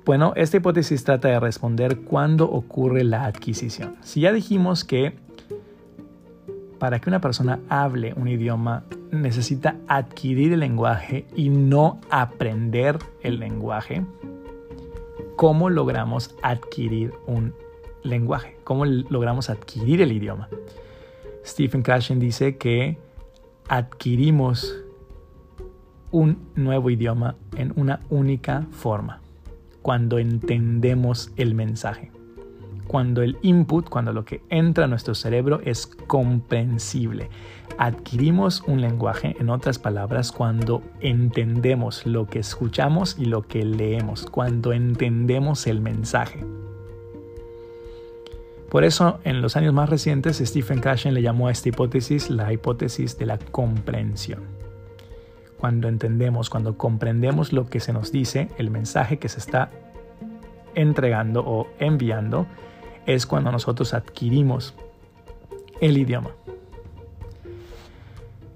Bueno, 0.05 0.33
esta 0.35 0.57
hipótesis 0.57 1.03
trata 1.03 1.27
de 1.29 1.39
responder 1.39 2.01
cuándo 2.01 2.45
ocurre 2.45 3.03
la 3.03 3.25
adquisición. 3.25 3.95
Si 4.03 4.21
ya 4.21 4.31
dijimos 4.31 4.83
que 4.83 5.13
para 6.77 6.99
que 6.99 7.09
una 7.09 7.19
persona 7.19 7.59
hable 7.67 8.13
un 8.15 8.27
idioma 8.27 8.83
necesita 9.11 9.75
adquirir 9.87 10.53
el 10.53 10.59
lenguaje 10.59 11.25
y 11.35 11.49
no 11.49 11.99
aprender 12.11 12.99
el 13.23 13.39
lenguaje, 13.39 14.03
¿cómo 15.35 15.71
logramos 15.71 16.35
adquirir 16.43 17.13
un 17.25 17.55
lenguaje? 18.03 18.55
¿Cómo 18.63 18.85
logramos 18.85 19.49
adquirir 19.49 20.01
el 20.01 20.11
idioma? 20.11 20.47
Stephen 21.43 21.81
Krashen 21.81 22.19
dice 22.19 22.57
que 22.57 22.97
adquirimos 23.67 24.75
un 26.11 26.49
nuevo 26.55 26.89
idioma 26.89 27.35
en 27.57 27.73
una 27.75 27.99
única 28.09 28.67
forma, 28.71 29.21
cuando 29.81 30.19
entendemos 30.19 31.31
el 31.35 31.55
mensaje. 31.55 32.11
cuando 32.87 33.23
el 33.23 33.37
input, 33.41 33.89
cuando 33.89 34.13
lo 34.13 34.25
que 34.25 34.43
entra 34.49 34.85
a 34.85 34.87
nuestro 34.87 35.15
cerebro 35.15 35.59
es 35.65 35.87
comprensible. 35.87 37.29
Adquirimos 37.77 38.63
un 38.67 38.79
lenguaje, 38.79 39.35
en 39.39 39.49
otras 39.49 39.79
palabras, 39.79 40.31
cuando 40.31 40.83
entendemos 41.01 42.05
lo 42.05 42.27
que 42.27 42.39
escuchamos 42.39 43.17
y 43.17 43.25
lo 43.25 43.41
que 43.41 43.65
leemos, 43.65 44.27
cuando 44.27 44.71
entendemos 44.71 45.67
el 45.67 45.81
mensaje. 45.81 46.45
Por 48.75 48.83
eso, 48.83 49.21
en 49.23 49.41
los 49.41 49.55
años 49.55 49.73
más 49.73 49.89
recientes, 49.89 50.39
Stephen 50.43 50.81
Krashen 50.81 51.13
le 51.13 51.21
llamó 51.21 51.47
a 51.47 51.51
esta 51.53 51.69
hipótesis 51.69 52.29
la 52.29 52.51
hipótesis 52.51 53.17
de 53.17 53.25
la 53.25 53.37
comprensión. 53.37 54.43
Cuando 55.57 55.87
entendemos, 55.87 56.49
cuando 56.49 56.77
comprendemos 56.77 57.53
lo 57.53 57.69
que 57.69 57.79
se 57.79 57.93
nos 57.93 58.11
dice, 58.11 58.49
el 58.57 58.71
mensaje 58.71 59.17
que 59.17 59.29
se 59.29 59.39
está 59.39 59.71
entregando 60.73 61.41
o 61.47 61.69
enviando, 61.79 62.47
es 63.05 63.25
cuando 63.25 63.49
nosotros 63.49 63.93
adquirimos 63.93 64.73
el 65.79 65.97
idioma. 65.97 66.31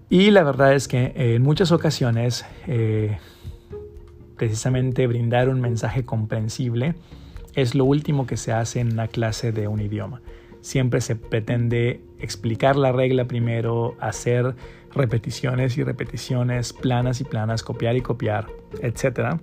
Y 0.09 0.31
la 0.31 0.43
verdad 0.43 0.73
es 0.73 0.89
que 0.89 1.13
en 1.15 1.41
muchas 1.41 1.71
ocasiones, 1.71 2.45
eh, 2.67 3.19
precisamente 4.35 5.07
brindar 5.07 5.47
un 5.47 5.61
mensaje 5.61 6.03
comprensible 6.03 6.95
es 7.55 7.75
lo 7.75 7.85
último 7.85 8.25
que 8.25 8.37
se 8.37 8.51
hace 8.51 8.79
en 8.79 8.93
una 8.93 9.07
clase 9.07 9.51
de 9.51 9.67
un 9.67 9.81
idioma. 9.81 10.21
Siempre 10.61 11.01
se 11.01 11.15
pretende 11.15 12.01
explicar 12.19 12.75
la 12.75 12.91
regla 12.91 13.25
primero, 13.25 13.95
hacer 13.99 14.55
repeticiones 14.93 15.77
y 15.77 15.83
repeticiones, 15.83 16.73
planas 16.73 17.21
y 17.21 17.23
planas, 17.23 17.63
copiar 17.63 17.95
y 17.95 18.01
copiar, 18.01 18.47
etc 18.81 19.39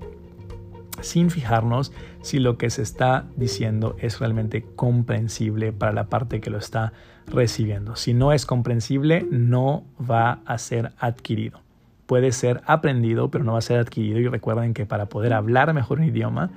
sin 1.01 1.31
fijarnos 1.31 1.93
si 2.23 2.39
lo 2.39 2.59
que 2.59 2.71
se 2.71 2.83
está 2.83 3.27
diciendo 3.37 3.97
es 3.99 4.19
realmente 4.19 4.65
comprensible 4.77 5.73
para 5.73 5.93
la 5.93 6.09
parte 6.09 6.41
que 6.41 6.51
lo 6.51 6.59
está 6.59 6.93
recibiendo. 7.27 7.97
Si 7.97 8.15
no 8.15 8.33
es 8.33 8.47
comprensible, 8.47 9.27
no 9.31 9.85
va 9.99 10.41
a 10.47 10.59
ser 10.59 10.93
adquirido. 10.99 11.61
Puede 12.07 12.33
ser 12.33 12.63
aprendido, 12.67 13.31
pero 13.31 13.45
no 13.45 13.53
va 13.53 13.59
a 13.59 13.63
ser 13.63 13.79
adquirido. 13.79 14.19
Y 14.19 14.29
recuerden 14.29 14.75
que 14.75 14.87
para 14.87 15.07
poder 15.07 15.33
hablar 15.33 15.73
mejor 15.75 15.99
un 15.99 16.05
idioma, 16.05 16.51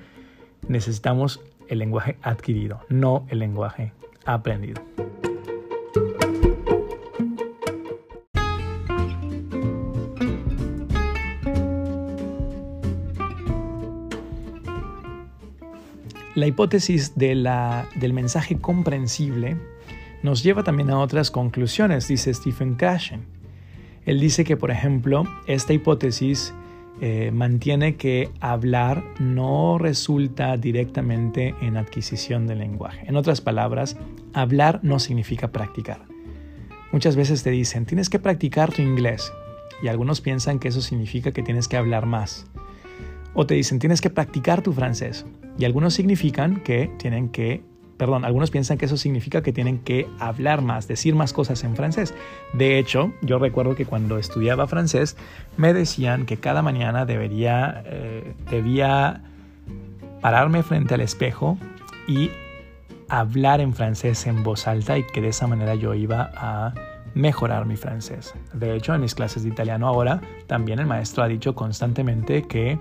necesitamos 0.70 1.42
el 1.68 1.80
lenguaje 1.80 2.18
adquirido, 2.22 2.80
no 2.88 3.26
el 3.28 3.40
lenguaje 3.40 3.92
aprendido. 4.24 4.82
La 16.36 16.48
hipótesis 16.48 17.18
del 17.18 18.14
mensaje 18.14 18.60
comprensible 18.60 19.58
nos 20.24 20.42
lleva 20.42 20.64
también 20.64 20.90
a 20.90 21.00
otras 21.00 21.32
conclusiones, 21.32 22.08
dice 22.08 22.34
Stephen 22.34 22.76
Cashen. 22.76 23.26
Él 24.06 24.22
dice 24.22 24.46
que, 24.46 24.56
por 24.56 24.72
ejemplo, 24.72 25.26
esta 25.48 25.74
hipótesis 25.74 26.54
eh, 27.02 27.32
mantiene 27.32 27.96
que 27.96 28.30
hablar 28.42 29.04
no 29.20 29.78
resulta 29.78 30.58
directamente 30.58 31.56
en 31.62 31.78
adquisición 31.78 32.46
del 32.46 32.60
lenguaje. 32.60 33.06
En 33.08 33.16
otras 33.16 33.40
palabras, 33.40 33.98
hablar 34.34 34.80
no 34.84 35.00
significa 35.00 35.50
practicar. 35.52 36.02
Muchas 36.92 37.16
veces 37.16 37.44
te 37.44 37.52
dicen, 37.52 37.86
tienes 37.86 38.10
que 38.10 38.20
practicar 38.20 38.74
tu 38.74 38.82
inglés, 38.82 39.32
y 39.82 39.88
algunos 39.88 40.22
piensan 40.22 40.60
que 40.60 40.68
eso 40.68 40.82
significa 40.82 41.32
que 41.32 41.44
tienes 41.44 41.68
que 41.68 41.78
hablar 41.78 42.06
más. 42.06 42.48
O 43.34 43.46
te 43.46 43.54
dicen, 43.54 43.80
tienes 43.80 44.02
que 44.02 44.10
practicar 44.10 44.62
tu 44.62 44.74
francés, 44.74 45.26
y 45.58 45.66
algunos 45.66 45.94
significan 45.94 46.62
que 46.64 46.92
tienen 46.98 47.30
que, 47.30 47.64
perdón, 48.00 48.24
algunos 48.24 48.50
piensan 48.50 48.78
que 48.78 48.86
eso 48.86 48.96
significa 48.96 49.44
que 49.44 49.52
tienen 49.52 49.80
que 49.80 50.08
hablar 50.20 50.62
más, 50.62 50.88
decir 50.88 51.16
más 51.16 51.34
cosas 51.34 51.66
en 51.66 51.76
francés. 51.76 52.16
De 52.54 52.80
hecho, 52.80 53.12
yo 53.22 53.40
recuerdo 53.40 53.76
que 53.76 53.86
cuando 53.86 54.18
estudiaba 54.18 54.68
francés 54.68 55.18
me 55.58 55.74
decían 55.74 56.26
que 56.26 56.38
cada 56.38 56.62
mañana 56.62 57.06
debería, 57.06 57.84
eh, 57.86 58.34
debía 58.50 59.22
pararme 60.22 60.64
frente 60.64 60.94
al 60.94 61.02
espejo 61.02 61.58
y 62.08 62.32
hablar 63.10 63.60
en 63.60 63.74
francés 63.74 64.26
en 64.28 64.44
voz 64.44 64.66
alta 64.66 64.98
y 64.98 65.04
que 65.04 65.20
de 65.20 65.28
esa 65.28 65.46
manera 65.46 65.76
yo 65.76 65.94
iba 65.94 66.32
a 66.38 66.74
mejorar 67.16 67.66
mi 67.66 67.76
francés. 67.76 68.34
De 68.54 68.78
hecho, 68.78 68.96
en 68.96 69.02
mis 69.02 69.14
clases 69.14 69.44
de 69.44 69.50
italiano 69.50 69.88
ahora 69.88 70.22
también 70.48 70.80
el 70.80 70.86
maestro 70.86 71.22
ha 71.22 71.28
dicho 71.28 71.54
constantemente 71.54 72.44
que 72.48 72.80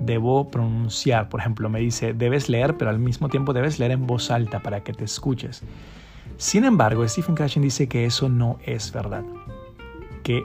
debo 0.00 0.48
pronunciar. 0.50 1.28
Por 1.28 1.40
ejemplo, 1.40 1.68
me 1.68 1.80
dice, 1.80 2.12
debes 2.12 2.48
leer, 2.48 2.76
pero 2.76 2.90
al 2.90 2.98
mismo 2.98 3.28
tiempo 3.28 3.52
debes 3.52 3.78
leer 3.78 3.92
en 3.92 4.06
voz 4.06 4.30
alta 4.30 4.60
para 4.60 4.82
que 4.82 4.92
te 4.92 5.04
escuches. 5.04 5.62
Sin 6.36 6.64
embargo, 6.64 7.06
Stephen 7.06 7.34
Krashen 7.34 7.62
dice 7.62 7.88
que 7.88 8.04
eso 8.04 8.28
no 8.28 8.58
es 8.64 8.92
verdad. 8.92 9.24
Que 10.22 10.44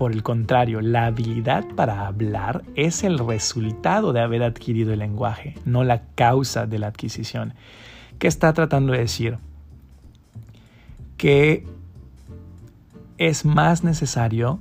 por 0.00 0.12
el 0.12 0.22
contrario, 0.22 0.80
la 0.80 1.04
habilidad 1.04 1.62
para 1.76 2.06
hablar 2.06 2.64
es 2.74 3.04
el 3.04 3.18
resultado 3.18 4.14
de 4.14 4.20
haber 4.20 4.42
adquirido 4.42 4.94
el 4.94 5.00
lenguaje, 5.00 5.56
no 5.66 5.84
la 5.84 6.04
causa 6.14 6.66
de 6.66 6.78
la 6.78 6.86
adquisición. 6.86 7.52
¿Qué 8.18 8.26
está 8.26 8.54
tratando 8.54 8.94
de 8.94 9.00
decir? 9.00 9.36
Que 11.18 11.66
es 13.18 13.44
más 13.44 13.84
necesario 13.84 14.58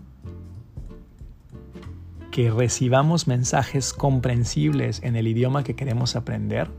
que 2.31 2.51
recibamos 2.51 3.27
mensajes 3.27 3.93
comprensibles 3.93 5.01
en 5.03 5.15
el 5.15 5.27
idioma 5.27 5.63
que 5.63 5.75
queremos 5.75 6.15
aprender, 6.15 6.69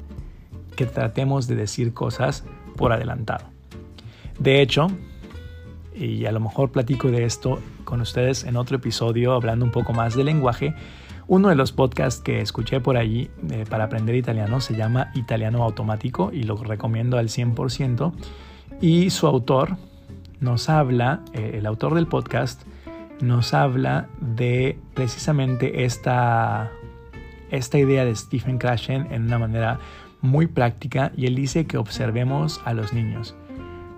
que 0.76 0.86
tratemos 0.86 1.46
de 1.46 1.56
decir 1.56 1.92
cosas 1.92 2.44
por 2.76 2.92
adelantado. 2.92 3.46
De 4.38 4.62
hecho, 4.62 4.88
y 5.94 6.24
a 6.26 6.32
lo 6.32 6.40
mejor 6.40 6.70
platico 6.70 7.10
de 7.10 7.24
esto 7.24 7.58
con 7.84 8.00
ustedes 8.00 8.44
en 8.44 8.56
otro 8.56 8.76
episodio 8.76 9.32
hablando 9.32 9.64
un 9.64 9.70
poco 9.70 9.92
más 9.92 10.14
de 10.14 10.24
lenguaje, 10.24 10.74
uno 11.26 11.48
de 11.48 11.54
los 11.54 11.70
podcasts 11.70 12.20
que 12.20 12.40
escuché 12.40 12.80
por 12.80 12.96
allí 12.96 13.30
eh, 13.50 13.64
para 13.68 13.84
aprender 13.84 14.16
italiano 14.16 14.60
se 14.60 14.74
llama 14.74 15.12
Italiano 15.14 15.62
Automático 15.62 16.30
y 16.32 16.42
lo 16.42 16.56
recomiendo 16.56 17.18
al 17.18 17.28
100%. 17.28 18.12
Y 18.80 19.10
su 19.10 19.28
autor 19.28 19.76
nos 20.40 20.68
habla, 20.68 21.22
eh, 21.32 21.52
el 21.54 21.66
autor 21.66 21.94
del 21.94 22.08
podcast, 22.08 22.62
nos 23.22 23.54
habla 23.54 24.08
de 24.20 24.78
precisamente 24.94 25.84
esta, 25.84 26.70
esta 27.50 27.78
idea 27.78 28.04
de 28.04 28.14
Stephen 28.14 28.58
Krashen 28.58 29.06
en 29.10 29.24
una 29.24 29.38
manera 29.38 29.78
muy 30.20 30.46
práctica 30.46 31.12
y 31.16 31.26
él 31.26 31.34
dice 31.34 31.66
que 31.66 31.78
observemos 31.78 32.60
a 32.64 32.74
los 32.74 32.92
niños. 32.92 33.34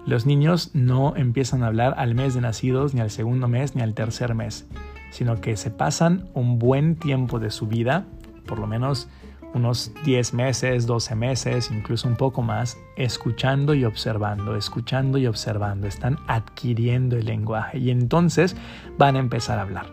Los 0.05 0.27
niños 0.27 0.71
no 0.75 1.15
empiezan 1.17 1.63
a 1.63 1.69
hablar 1.69 1.95
al 1.97 2.15
mes 2.15 2.35
de 2.35 2.41
nacidos, 2.41 2.93
ni 2.93 3.01
al 3.01 3.11
segundo 3.11 3.47
mes, 3.47 3.77
ni 3.77 3.83
al 3.83 3.95
tercer 3.95 4.35
mes, 4.35 4.67
sino 5.11 5.41
que 5.41 5.57
se 5.57 5.71
pasan 5.71 6.29
un 6.35 6.59
buen 6.59 6.97
tiempo 6.97 7.39
de 7.39 7.51
su 7.51 7.69
vida, 7.69 8.05
por 8.47 8.59
lo 8.59 8.67
menos 8.67 9.09
unos 9.55 9.93
10 10.05 10.35
meses, 10.35 10.87
12 10.87 11.15
meses, 11.15 11.71
incluso 11.71 12.09
un 12.09 12.17
poco 12.17 12.43
más, 12.43 12.79
escuchando 12.97 13.75
y 13.75 13.85
observando, 13.85 14.57
escuchando 14.57 15.19
y 15.19 15.27
observando. 15.27 15.87
Están 15.87 16.19
adquiriendo 16.27 17.17
el 17.17 17.27
lenguaje 17.27 17.79
y 17.79 17.91
entonces 17.91 18.57
van 18.99 19.17
a 19.17 19.19
empezar 19.19 19.59
a 19.59 19.63
hablar, 19.63 19.87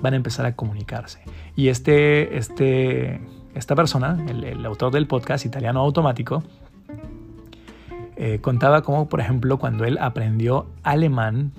van 0.00 0.14
a 0.14 0.16
empezar 0.16 0.46
a 0.46 0.56
comunicarse. 0.56 1.20
Y 1.56 1.68
este, 1.68 2.36
este, 2.36 3.20
esta 3.54 3.76
persona, 3.76 4.24
el, 4.28 4.64
autor 4.66 4.92
del 4.92 5.06
podcast 5.06 5.46
italiano 5.46 5.80
automático, 5.80 6.42
eh, 8.16 8.38
contaba 8.40 8.82
cómo, 8.82 9.08
por 9.08 9.20
ejemplo, 9.20 9.58
cuando 9.58 9.84
él 9.84 9.98
aprendió 10.00 10.66
alemán 10.82 11.52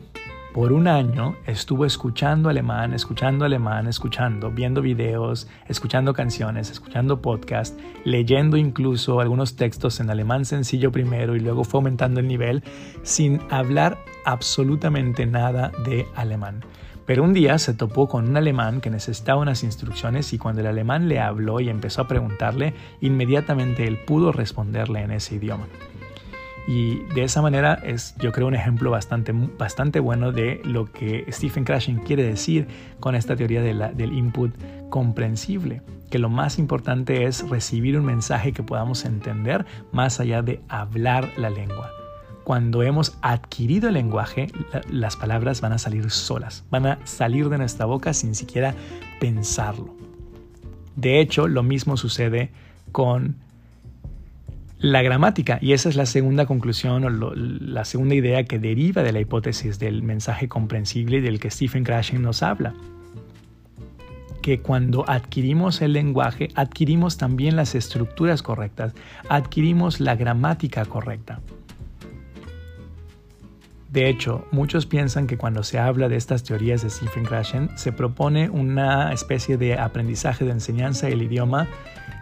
por 0.55 0.71
un 0.71 0.87
año 0.87 1.35
estuvo 1.45 1.85
escuchando 1.85 2.47
alemán, 2.47 2.93
escuchando 2.93 3.43
alemán, 3.43 3.87
escuchando, 3.87 4.51
viendo 4.51 4.81
videos, 4.81 5.49
escuchando 5.67 6.13
canciones, 6.13 6.71
escuchando 6.71 7.21
podcasts, 7.21 7.77
leyendo 8.05 8.55
incluso 8.55 9.19
algunos 9.19 9.57
textos 9.57 9.99
en 9.99 10.09
alemán 10.09 10.45
sencillo 10.45 10.93
primero 10.93 11.35
y 11.35 11.41
luego 11.41 11.65
fue 11.65 11.79
aumentando 11.79 12.21
el 12.21 12.29
nivel 12.29 12.63
sin 13.03 13.41
hablar 13.49 13.97
absolutamente 14.23 15.25
nada 15.25 15.73
de 15.83 16.07
alemán. 16.15 16.63
Pero 17.05 17.25
un 17.25 17.33
día 17.33 17.59
se 17.59 17.73
topó 17.73 18.07
con 18.07 18.29
un 18.29 18.37
alemán 18.37 18.79
que 18.79 18.89
necesitaba 18.89 19.41
unas 19.41 19.61
instrucciones 19.61 20.31
y 20.31 20.37
cuando 20.37 20.61
el 20.61 20.67
alemán 20.67 21.09
le 21.09 21.19
habló 21.19 21.59
y 21.59 21.67
empezó 21.67 22.03
a 22.03 22.07
preguntarle, 22.07 22.73
inmediatamente 23.01 23.85
él 23.85 23.99
pudo 24.05 24.31
responderle 24.31 25.01
en 25.01 25.11
ese 25.11 25.35
idioma. 25.35 25.67
Y 26.67 27.03
de 27.13 27.23
esa 27.23 27.41
manera 27.41 27.75
es, 27.83 28.15
yo 28.17 28.31
creo, 28.31 28.47
un 28.47 28.55
ejemplo 28.55 28.89
bastante, 28.89 29.31
bastante 29.33 29.99
bueno 29.99 30.31
de 30.31 30.61
lo 30.63 30.91
que 30.91 31.25
Stephen 31.31 31.63
Krashen 31.63 31.99
quiere 31.99 32.23
decir 32.23 32.67
con 32.99 33.13
esta 33.13 33.35
teoría 33.35 33.61
del 33.61 34.13
input 34.13 34.51
comprensible, 34.89 35.81
que 36.09 36.17
lo 36.17 36.29
más 36.29 36.57
importante 36.57 37.25
es 37.25 37.47
recibir 37.49 37.97
un 37.99 38.05
mensaje 38.05 38.51
que 38.51 38.63
podamos 38.63 39.05
entender 39.05 39.65
más 39.91 40.19
allá 40.19 40.41
de 40.41 40.61
hablar 40.67 41.29
la 41.37 41.49
lengua. 41.49 41.91
Cuando 42.43 42.83
hemos 42.83 43.17
adquirido 43.21 43.87
el 43.87 43.95
lenguaje, 43.95 44.51
las 44.89 45.15
palabras 45.15 45.61
van 45.61 45.73
a 45.73 45.77
salir 45.79 46.11
solas, 46.11 46.63
van 46.69 46.85
a 46.85 46.99
salir 47.03 47.49
de 47.49 47.57
nuestra 47.57 47.85
boca 47.85 48.13
sin 48.13 48.35
siquiera 48.35 48.75
pensarlo. 49.19 49.95
De 50.95 51.19
hecho, 51.19 51.47
lo 51.47 51.63
mismo 51.63 51.97
sucede 51.97 52.51
con 52.91 53.35
la 54.79 55.01
gramática. 55.01 55.57
Y 55.61 55.73
esa 55.73 55.89
es 55.89 55.95
la 55.95 56.05
segunda 56.05 56.45
conclusión 56.45 57.03
o 57.03 57.09
la 57.35 57.85
segunda 57.85 58.15
idea 58.15 58.43
que 58.43 58.59
deriva 58.59 59.03
de 59.03 59.11
la 59.11 59.19
hipótesis 59.19 59.79
del 59.79 60.03
mensaje 60.03 60.47
comprensible 60.47 61.21
del 61.21 61.39
que 61.39 61.49
Stephen 61.49 61.83
Krashen 61.83 62.21
nos 62.21 62.43
habla. 62.43 62.73
Que 64.41 64.59
cuando 64.59 65.09
adquirimos 65.09 65.81
el 65.81 65.93
lenguaje, 65.93 66.49
adquirimos 66.55 67.17
también 67.17 67.55
las 67.55 67.73
estructuras 67.73 68.43
correctas, 68.43 68.93
adquirimos 69.27 69.99
la 69.99 70.15
gramática 70.15 70.85
correcta. 70.85 71.39
De 73.89 74.09
hecho, 74.09 74.45
muchos 74.51 74.85
piensan 74.85 75.25
que 75.25 75.37
cuando 75.37 75.63
se 75.63 75.79
habla 75.79 76.09
de 76.09 76.17
estas 76.17 76.43
teorías 76.43 76.81
de 76.81 76.89
Stephen 76.89 77.23
Krashen, 77.23 77.69
se 77.77 77.93
propone 77.93 78.49
una 78.49 79.13
especie 79.13 79.55
de 79.57 79.79
aprendizaje 79.79 80.43
de 80.43 80.51
enseñanza 80.51 81.07
del 81.07 81.21
idioma 81.21 81.69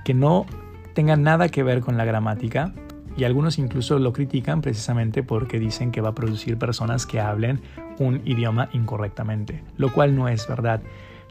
que 0.06 0.14
no 0.14 0.46
tenga 0.94 1.16
nada 1.16 1.50
que 1.50 1.64
ver 1.64 1.82
con 1.82 1.98
la 1.98 2.06
gramática 2.06 2.74
y 3.16 3.26
algunos 3.26 3.60
incluso 3.60 4.00
lo 4.00 4.14
critican 4.14 4.62
precisamente 4.62 5.24
porque 5.24 5.60
dicen 5.60 5.92
que 5.92 6.02
va 6.02 6.10
a 6.10 6.16
producir 6.16 6.58
personas 6.58 7.06
que 7.06 7.20
hablen 7.20 7.62
un 8.00 8.22
idioma 8.26 8.70
incorrectamente, 8.74 9.64
lo 9.78 9.92
cual 9.94 10.16
no 10.16 10.28
es 10.28 10.48
verdad. 10.48 10.82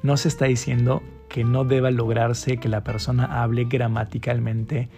No 0.02 0.16
se 0.16 0.28
está 0.28 0.46
diciendo 0.46 1.02
que 1.28 1.44
no 1.44 1.64
deba 1.64 1.90
lograrse 1.90 2.58
que 2.58 2.68
la 2.68 2.84
persona 2.84 3.42
hable 3.42 3.64
gramaticalmente 3.64 4.88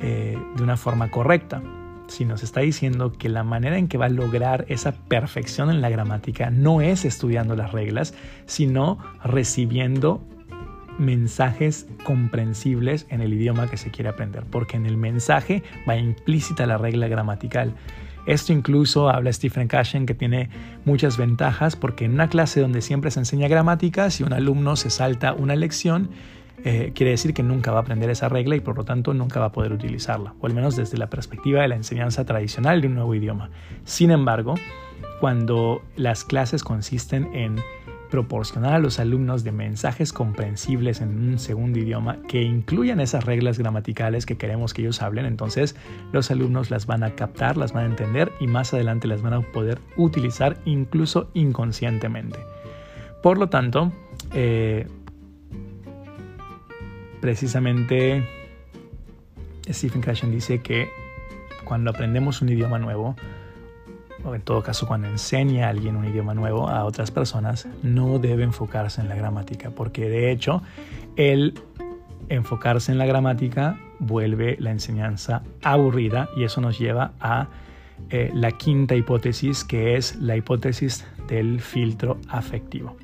eh, 0.00 0.38
de 0.56 0.62
una 0.62 0.76
forma 0.76 1.10
correcta, 1.10 1.62
sino 2.08 2.36
se 2.36 2.46
está 2.46 2.60
diciendo 2.60 3.12
que 3.12 3.28
la 3.28 3.44
manera 3.44 3.78
en 3.78 3.88
que 3.88 3.98
va 3.98 4.06
a 4.06 4.10
lograr 4.10 4.64
esa 4.68 4.92
perfección 4.92 5.70
en 5.70 5.80
la 5.80 5.90
gramática 5.90 6.50
no 6.50 6.80
es 6.80 7.04
estudiando 7.04 7.56
las 7.56 7.72
reglas, 7.72 8.14
sino 8.46 8.98
recibiendo 9.22 10.22
mensajes 10.98 11.86
comprensibles 12.04 13.06
en 13.10 13.20
el 13.20 13.32
idioma 13.32 13.68
que 13.68 13.76
se 13.76 13.90
quiere 13.90 14.10
aprender, 14.10 14.44
porque 14.50 14.76
en 14.76 14.86
el 14.86 14.96
mensaje 14.96 15.62
va 15.88 15.96
implícita 15.96 16.66
la 16.66 16.78
regla 16.78 17.08
gramatical. 17.08 17.74
Esto 18.26 18.52
incluso 18.52 19.08
habla 19.08 19.32
Stephen 19.32 19.68
Cashen 19.68 20.04
que 20.04 20.14
tiene 20.14 20.50
muchas 20.84 21.16
ventajas 21.16 21.76
porque 21.76 22.04
en 22.04 22.12
una 22.12 22.28
clase 22.28 22.60
donde 22.60 22.82
siempre 22.82 23.10
se 23.10 23.20
enseña 23.20 23.48
gramática, 23.48 24.10
si 24.10 24.22
un 24.22 24.34
alumno 24.34 24.76
se 24.76 24.90
salta 24.90 25.32
una 25.32 25.56
lección, 25.56 26.10
eh, 26.64 26.92
quiere 26.94 27.12
decir 27.12 27.32
que 27.32 27.42
nunca 27.42 27.70
va 27.70 27.78
a 27.78 27.82
aprender 27.82 28.10
esa 28.10 28.28
regla 28.28 28.56
y 28.56 28.60
por 28.60 28.76
lo 28.76 28.84
tanto 28.84 29.14
nunca 29.14 29.40
va 29.40 29.46
a 29.46 29.52
poder 29.52 29.72
utilizarla, 29.72 30.34
o 30.40 30.46
al 30.46 30.54
menos 30.54 30.76
desde 30.76 30.98
la 30.98 31.08
perspectiva 31.08 31.62
de 31.62 31.68
la 31.68 31.76
enseñanza 31.76 32.24
tradicional 32.24 32.80
de 32.80 32.88
un 32.88 32.96
nuevo 32.96 33.14
idioma. 33.14 33.50
Sin 33.84 34.10
embargo, 34.10 34.56
cuando 35.20 35.82
las 35.96 36.24
clases 36.24 36.64
consisten 36.64 37.34
en 37.34 37.56
proporcionar 38.10 38.74
a 38.74 38.78
los 38.78 38.98
alumnos 38.98 39.44
de 39.44 39.52
mensajes 39.52 40.12
comprensibles 40.12 41.00
en 41.00 41.08
un 41.08 41.38
segundo 41.38 41.78
idioma 41.78 42.18
que 42.28 42.42
incluyan 42.42 43.00
esas 43.00 43.24
reglas 43.24 43.58
gramaticales 43.58 44.26
que 44.26 44.36
queremos 44.36 44.74
que 44.74 44.82
ellos 44.82 45.02
hablen, 45.02 45.26
entonces 45.26 45.76
los 46.12 46.30
alumnos 46.30 46.70
las 46.70 46.86
van 46.86 47.02
a 47.02 47.14
captar, 47.14 47.56
las 47.56 47.72
van 47.72 47.84
a 47.84 47.86
entender 47.88 48.32
y 48.40 48.46
más 48.46 48.72
adelante 48.74 49.08
las 49.08 49.22
van 49.22 49.34
a 49.34 49.40
poder 49.40 49.78
utilizar 49.96 50.58
incluso 50.64 51.30
inconscientemente. 51.34 52.38
Por 53.22 53.38
lo 53.38 53.48
tanto, 53.48 53.92
eh, 54.32 54.86
precisamente 57.20 58.26
Stephen 59.68 60.00
Krashen 60.00 60.30
dice 60.30 60.60
que 60.60 60.88
cuando 61.64 61.90
aprendemos 61.90 62.40
un 62.40 62.48
idioma 62.48 62.78
nuevo, 62.78 63.16
o 64.24 64.34
en 64.34 64.42
todo 64.42 64.62
caso 64.62 64.86
cuando 64.86 65.08
enseña 65.08 65.66
a 65.66 65.70
alguien 65.70 65.96
un 65.96 66.04
idioma 66.04 66.34
nuevo 66.34 66.68
a 66.68 66.84
otras 66.84 67.10
personas, 67.10 67.66
no 67.82 68.18
debe 68.18 68.44
enfocarse 68.44 69.00
en 69.00 69.08
la 69.08 69.14
gramática, 69.14 69.70
porque 69.70 70.08
de 70.08 70.30
hecho 70.30 70.62
el 71.16 71.54
enfocarse 72.28 72.92
en 72.92 72.98
la 72.98 73.06
gramática 73.06 73.78
vuelve 73.98 74.56
la 74.60 74.70
enseñanza 74.70 75.42
aburrida 75.62 76.28
y 76.36 76.44
eso 76.44 76.60
nos 76.60 76.78
lleva 76.78 77.12
a 77.20 77.48
eh, 78.10 78.30
la 78.34 78.52
quinta 78.52 78.94
hipótesis, 78.94 79.64
que 79.64 79.96
es 79.96 80.16
la 80.16 80.36
hipótesis 80.36 81.04
del 81.26 81.60
filtro 81.60 82.18
afectivo. 82.28 82.96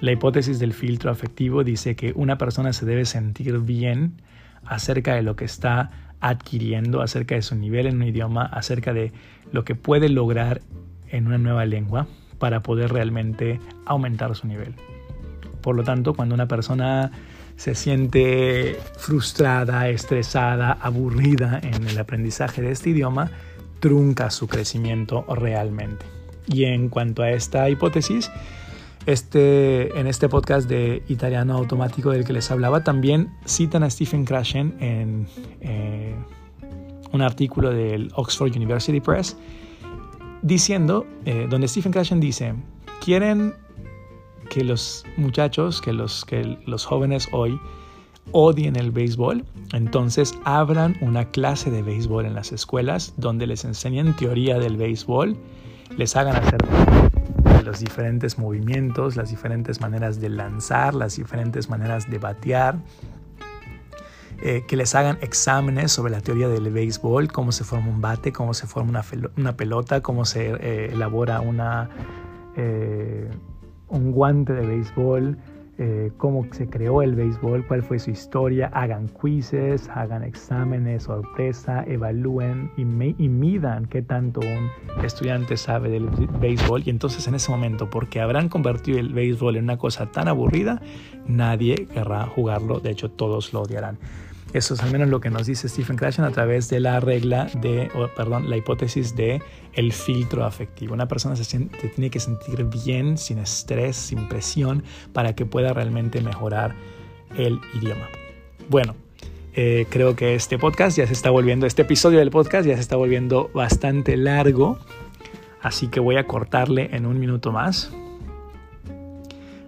La 0.00 0.12
hipótesis 0.12 0.58
del 0.58 0.74
filtro 0.74 1.10
afectivo 1.10 1.64
dice 1.64 1.96
que 1.96 2.12
una 2.14 2.36
persona 2.36 2.72
se 2.72 2.84
debe 2.84 3.06
sentir 3.06 3.58
bien 3.60 4.20
acerca 4.64 5.14
de 5.14 5.22
lo 5.22 5.36
que 5.36 5.46
está 5.46 5.90
adquiriendo 6.28 7.02
acerca 7.02 7.36
de 7.36 7.42
su 7.42 7.54
nivel 7.54 7.86
en 7.86 7.96
un 7.96 8.08
idioma, 8.08 8.44
acerca 8.46 8.92
de 8.92 9.12
lo 9.52 9.64
que 9.64 9.76
puede 9.76 10.08
lograr 10.08 10.60
en 11.08 11.26
una 11.28 11.38
nueva 11.38 11.64
lengua 11.66 12.08
para 12.38 12.62
poder 12.62 12.92
realmente 12.92 13.60
aumentar 13.84 14.34
su 14.34 14.48
nivel. 14.48 14.74
Por 15.60 15.76
lo 15.76 15.84
tanto, 15.84 16.14
cuando 16.14 16.34
una 16.34 16.48
persona 16.48 17.12
se 17.56 17.74
siente 17.74 18.76
frustrada, 18.98 19.88
estresada, 19.88 20.72
aburrida 20.72 21.60
en 21.62 21.86
el 21.86 21.98
aprendizaje 21.98 22.60
de 22.60 22.72
este 22.72 22.90
idioma, 22.90 23.30
trunca 23.78 24.30
su 24.30 24.48
crecimiento 24.48 25.24
realmente. 25.32 26.04
Y 26.48 26.64
en 26.64 26.88
cuanto 26.88 27.22
a 27.22 27.30
esta 27.30 27.70
hipótesis, 27.70 28.30
este, 29.06 29.98
en 29.98 30.06
este 30.06 30.28
podcast 30.28 30.68
de 30.68 31.02
italiano 31.08 31.54
automático 31.54 32.10
del 32.10 32.24
que 32.24 32.32
les 32.32 32.50
hablaba, 32.50 32.82
también 32.82 33.32
citan 33.46 33.82
a 33.84 33.90
Stephen 33.90 34.24
Krashen 34.24 34.76
en 34.80 35.28
eh, 35.60 36.14
un 37.12 37.22
artículo 37.22 37.70
del 37.70 38.10
Oxford 38.16 38.54
University 38.56 39.00
Press, 39.00 39.36
diciendo, 40.42 41.06
eh, 41.24 41.46
donde 41.48 41.68
Stephen 41.68 41.92
Krashen 41.92 42.20
dice, 42.20 42.54
quieren 43.04 43.54
que 44.50 44.64
los 44.64 45.04
muchachos, 45.16 45.80
que 45.80 45.92
los, 45.92 46.24
que 46.24 46.58
los 46.66 46.84
jóvenes 46.84 47.28
hoy 47.32 47.58
odien 48.32 48.74
el 48.76 48.90
béisbol, 48.90 49.44
entonces 49.72 50.34
abran 50.44 50.96
una 51.00 51.30
clase 51.30 51.70
de 51.70 51.82
béisbol 51.82 52.26
en 52.26 52.34
las 52.34 52.50
escuelas 52.52 53.14
donde 53.16 53.46
les 53.46 53.64
enseñen 53.64 54.14
teoría 54.16 54.58
del 54.58 54.76
béisbol, 54.76 55.36
les 55.96 56.16
hagan 56.16 56.36
hacer 56.36 56.58
los 57.66 57.80
diferentes 57.80 58.38
movimientos, 58.38 59.16
las 59.16 59.30
diferentes 59.30 59.80
maneras 59.80 60.20
de 60.20 60.30
lanzar, 60.30 60.94
las 60.94 61.16
diferentes 61.16 61.68
maneras 61.68 62.08
de 62.08 62.18
batear, 62.18 62.78
eh, 64.42 64.64
que 64.68 64.76
les 64.76 64.94
hagan 64.94 65.18
exámenes 65.20 65.92
sobre 65.92 66.12
la 66.12 66.20
teoría 66.20 66.48
del 66.48 66.70
béisbol, 66.70 67.32
cómo 67.32 67.52
se 67.52 67.64
forma 67.64 67.88
un 67.88 68.00
bate, 68.00 68.32
cómo 68.32 68.54
se 68.54 68.66
forma 68.66 69.02
una, 69.36 69.56
pelota, 69.56 70.00
cómo 70.00 70.24
se 70.24 70.52
eh, 70.60 70.90
elabora 70.92 71.40
una, 71.40 71.90
eh, 72.54 73.28
un 73.88 74.12
guante 74.12 74.52
de 74.52 74.66
béisbol, 74.66 75.38
eh, 75.78 76.10
cómo 76.16 76.46
se 76.52 76.68
creó 76.68 77.02
el 77.02 77.14
béisbol, 77.14 77.66
cuál 77.66 77.82
fue 77.82 77.98
su 77.98 78.10
historia, 78.10 78.68
hagan 78.72 79.08
quizzes, 79.08 79.88
hagan 79.90 80.22
exámenes, 80.22 81.02
sorpresa, 81.02 81.84
evalúen 81.86 82.70
y, 82.78 82.82
y, 82.82 83.28
midan 83.28 83.84
qué 83.86 84.00
tanto 84.00 84.40
un 84.40 85.04
estudiante 85.04 85.56
sabe 85.58 85.90
del 85.90 86.08
béisbol. 86.40 86.82
Y 86.86 86.90
entonces 86.90 87.28
en 87.28 87.34
ese 87.34 87.50
momento, 87.50 87.90
porque 87.90 88.20
habrán 88.20 88.48
convertido 88.48 88.98
el 88.98 89.12
béisbol 89.12 89.56
en 89.56 89.64
una 89.64 89.76
cosa 89.76 90.10
tan 90.10 90.28
aburrida, 90.28 90.80
nadie 91.26 91.86
querrá 91.92 92.26
jugarlo, 92.26 92.80
de 92.80 92.90
hecho 92.90 93.10
todos 93.10 93.52
lo 93.52 93.62
odiarán. 93.62 93.98
Eso 94.52 94.74
es 94.74 94.80
al 94.80 94.90
menos 94.90 95.08
lo 95.08 95.20
que 95.20 95.28
nos 95.28 95.46
dice 95.46 95.68
Stephen 95.68 95.96
Krashen 95.96 96.24
a 96.24 96.30
través 96.30 96.68
de 96.68 96.80
la 96.80 97.00
regla 97.00 97.50
de, 97.60 97.90
perdón, 98.16 98.48
la 98.48 98.56
hipótesis 98.56 99.14
de 99.16 99.42
el 99.74 99.92
filtro 99.92 100.44
afectivo. 100.44 100.94
Una 100.94 101.08
persona 101.08 101.36
se, 101.36 101.58
tiene 101.58 102.10
que 102.10 102.20
sentir 102.20 102.64
bien, 102.64 103.18
sin 103.18 103.38
estrés, 103.38 103.96
sin 103.96 104.28
presión, 104.28 104.84
para 105.12 105.34
que 105.34 105.44
pueda 105.44 105.72
realmente 105.72 106.20
mejorar 106.20 106.74
el 107.36 107.60
idioma. 107.74 108.08
Bueno, 108.68 108.94
eh, 109.54 109.86
creo 109.90 110.16
que 110.16 110.34
este 110.34 110.58
podcast 110.58 110.96
ya 110.96 111.06
se 111.06 111.12
está 111.12 111.30
volviendo, 111.30 111.66
este 111.66 111.82
episodio 111.82 112.20
del 112.20 112.30
podcast 112.30 112.66
ya 112.66 112.74
se 112.76 112.80
está 112.80 112.96
volviendo 112.96 113.50
bastante 113.52 114.16
largo, 114.16 114.78
así 115.60 115.88
que 115.88 116.00
voy 116.00 116.16
a 116.16 116.26
cortarle 116.26 116.90
en 116.92 117.04
un 117.04 117.18
minuto 117.18 117.52
más. 117.52 117.90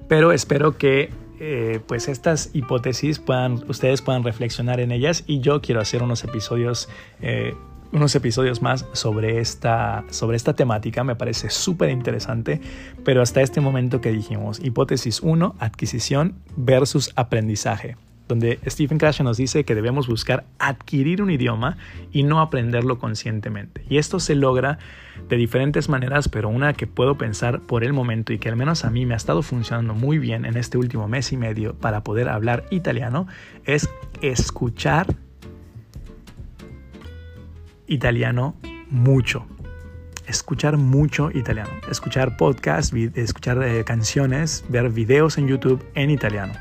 Pero 0.09 0.33
espero 0.33 0.79
que 0.79 1.11
eh, 1.40 1.81
pues 1.87 2.09
estas 2.09 2.51
hipótesis 2.53 3.18
puedan, 3.18 3.64
ustedes 3.68 4.03
puedan 4.03 4.24
reflexionar 4.24 4.81
en 4.81 4.92
ellas 4.92 5.24
y 5.27 5.40
yo 5.40 5.61
quiero 5.61 5.81
hacer 5.81 6.03
unos 6.03 6.24
episodios, 6.24 6.88
eh, 7.22 7.55
unos 7.92 8.14
episodios 8.14 8.61
más 8.62 8.87
sobre 8.92 9.40
esta, 9.40 10.05
sobre 10.11 10.37
esta 10.37 10.55
temática, 10.55 11.05
me 11.05 11.16
parece 11.16 11.51
súper 11.51 11.90
interesante, 11.90 12.61
pero 13.05 13.22
hasta 13.22 13.40
este 13.40 13.61
momento 13.61 14.01
que 14.01 14.12
dijimos, 14.12 14.61
hipótesis 14.62 15.20
1, 15.20 15.55
adquisición 15.59 16.35
versus 16.57 17.12
aprendizaje 17.16 17.96
donde 18.29 18.61
Stephen 18.67 18.99
Krashen 18.99 19.25
nos 19.25 19.38
dice 19.38 19.64
que 19.64 19.75
debemos 19.75 20.07
buscar 20.07 20.45
adquirir 20.59 21.23
un 21.23 21.31
idioma 21.31 21.79
y 22.12 22.23
no 22.23 22.41
aprenderlo 22.41 22.99
conscientemente. 22.99 23.83
Y 23.88 23.97
esto 23.97 24.21
se 24.21 24.35
logra 24.35 24.79
de 25.29 25.37
diferentes 25.37 25.88
maneras, 25.88 26.29
pero 26.29 26.49
una 26.49 26.75
que 26.75 26.87
puedo 26.87 27.17
pensar 27.17 27.61
por 27.61 27.83
el 27.83 27.93
momento 27.93 28.33
y 28.33 28.38
que 28.38 28.49
al 28.49 28.57
menos 28.57 28.85
a 28.85 28.91
mí 28.91 29.07
me 29.07 29.14
ha 29.14 29.17
estado 29.17 29.43
funcionando 29.43 29.95
muy 29.95 30.19
bien 30.19 30.45
en 30.45 30.57
este 30.57 30.79
último 30.79 31.09
mes 31.09 31.33
y 31.33 31.37
medio 31.37 31.75
para 31.75 32.05
poder 32.05 32.29
hablar 32.29 32.64
italiano 32.71 33.27
es 33.64 33.88
escuchar 34.21 35.07
italiano 37.87 38.55
mucho. 38.91 39.47
Escuchar 40.27 40.77
mucho 40.77 41.31
italiano, 41.31 41.71
escuchar 41.91 42.37
podcasts, 42.37 42.93
escuchar 43.14 43.62
eh, 43.62 43.83
canciones, 43.85 44.62
ver 44.69 44.91
videos 44.91 45.38
en 45.38 45.49
YouTube 45.49 45.83
en 45.95 46.11
italiano 46.11 46.53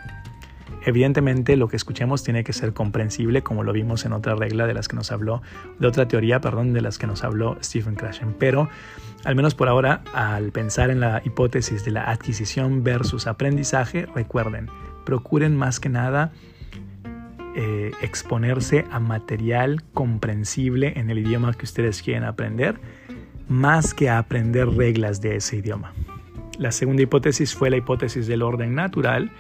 Evidentemente 0.88 1.58
lo 1.58 1.68
que 1.68 1.76
escuchemos 1.76 2.24
tiene 2.24 2.46
que 2.46 2.54
ser 2.54 2.72
comprensible, 2.72 3.42
como 3.42 3.64
lo 3.64 3.74
vimos 3.74 4.06
en 4.06 4.14
otra 4.14 4.36
regla 4.36 4.66
de 4.68 4.74
las 4.74 4.88
que 4.88 4.96
nos 4.96 5.12
habló, 5.12 5.42
de 5.80 5.86
otra 5.86 6.08
teoría, 6.08 6.40
perdón, 6.40 6.72
de 6.72 6.80
las 6.80 6.98
que 6.98 7.06
nos 7.06 7.26
habló 7.26 7.58
Stephen 7.62 7.96
Krashen. 7.96 8.34
Pero, 8.40 8.70
al 9.26 9.36
menos 9.36 9.54
por 9.54 9.68
ahora, 9.68 10.02
al 10.14 10.54
pensar 10.54 10.90
en 10.90 11.02
la 11.02 11.22
hipótesis 11.26 11.84
de 11.84 11.92
la 11.92 12.10
adquisición 12.10 12.86
versus 12.86 13.28
aprendizaje, 13.28 14.06
recuerden, 14.16 14.70
procuren 15.04 15.58
más 15.58 15.82
que 15.82 15.90
nada 15.90 16.32
eh, 17.58 17.92
exponerse 18.02 18.86
a 18.90 19.02
material 19.02 19.84
comprensible 19.94 20.94
en 20.96 21.10
el 21.10 21.18
idioma 21.18 21.54
que 21.54 21.66
ustedes 21.66 22.02
quieren 22.02 22.24
aprender, 22.24 22.80
más 23.50 23.94
que 23.94 24.08
a 24.08 24.20
aprender 24.20 24.70
reglas 24.70 25.20
de 25.20 25.36
ese 25.36 25.58
idioma. 25.58 25.92
La 26.58 26.72
segunda 26.72 27.04
hipótesis 27.04 27.54
fue 27.54 27.70
la 27.70 27.76
hipótesis 27.76 28.26
del 28.26 28.42
orden 28.42 28.74
natural, 28.74 29.32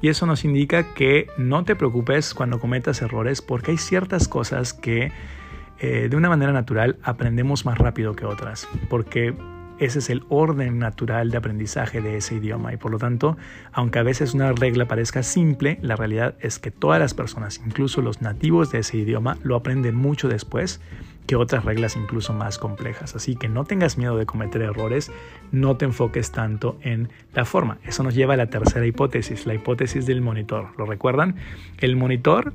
y 0.00 0.08
eso 0.08 0.26
nos 0.26 0.44
indica 0.44 0.94
que 0.94 1.28
no 1.38 1.64
te 1.64 1.76
preocupes 1.76 2.34
cuando 2.34 2.60
cometas 2.60 3.02
errores 3.02 3.42
porque 3.42 3.72
hay 3.72 3.78
ciertas 3.78 4.28
cosas 4.28 4.72
que 4.72 5.12
eh, 5.78 6.08
de 6.08 6.16
una 6.16 6.28
manera 6.28 6.52
natural 6.52 6.98
aprendemos 7.02 7.64
más 7.66 7.78
rápido 7.78 8.14
que 8.14 8.24
otras, 8.24 8.68
porque 8.88 9.34
ese 9.78 9.98
es 9.98 10.08
el 10.08 10.22
orden 10.28 10.78
natural 10.78 11.30
de 11.30 11.36
aprendizaje 11.36 12.00
de 12.00 12.16
ese 12.16 12.36
idioma. 12.36 12.72
Y 12.72 12.76
por 12.76 12.92
lo 12.92 12.98
tanto, 12.98 13.36
aunque 13.72 13.98
a 13.98 14.02
veces 14.02 14.34
una 14.34 14.52
regla 14.52 14.86
parezca 14.86 15.22
simple, 15.22 15.78
la 15.82 15.96
realidad 15.96 16.36
es 16.40 16.58
que 16.58 16.70
todas 16.70 17.00
las 17.00 17.12
personas, 17.14 17.60
incluso 17.64 18.00
los 18.00 18.22
nativos 18.22 18.70
de 18.70 18.78
ese 18.78 18.98
idioma, 18.98 19.36
lo 19.42 19.56
aprenden 19.56 19.96
mucho 19.96 20.28
después 20.28 20.80
que 21.26 21.36
otras 21.36 21.64
reglas 21.64 21.96
incluso 21.96 22.32
más 22.32 22.58
complejas. 22.58 23.14
Así 23.14 23.36
que 23.36 23.48
no 23.48 23.64
tengas 23.64 23.98
miedo 23.98 24.16
de 24.16 24.26
cometer 24.26 24.62
errores, 24.62 25.10
no 25.52 25.76
te 25.76 25.84
enfoques 25.84 26.32
tanto 26.32 26.78
en 26.82 27.08
la 27.32 27.44
forma. 27.44 27.78
Eso 27.84 28.02
nos 28.02 28.14
lleva 28.14 28.34
a 28.34 28.36
la 28.36 28.46
tercera 28.46 28.86
hipótesis, 28.86 29.46
la 29.46 29.54
hipótesis 29.54 30.06
del 30.06 30.20
monitor. 30.20 30.68
¿Lo 30.76 30.86
recuerdan? 30.86 31.36
El 31.78 31.96
monitor 31.96 32.52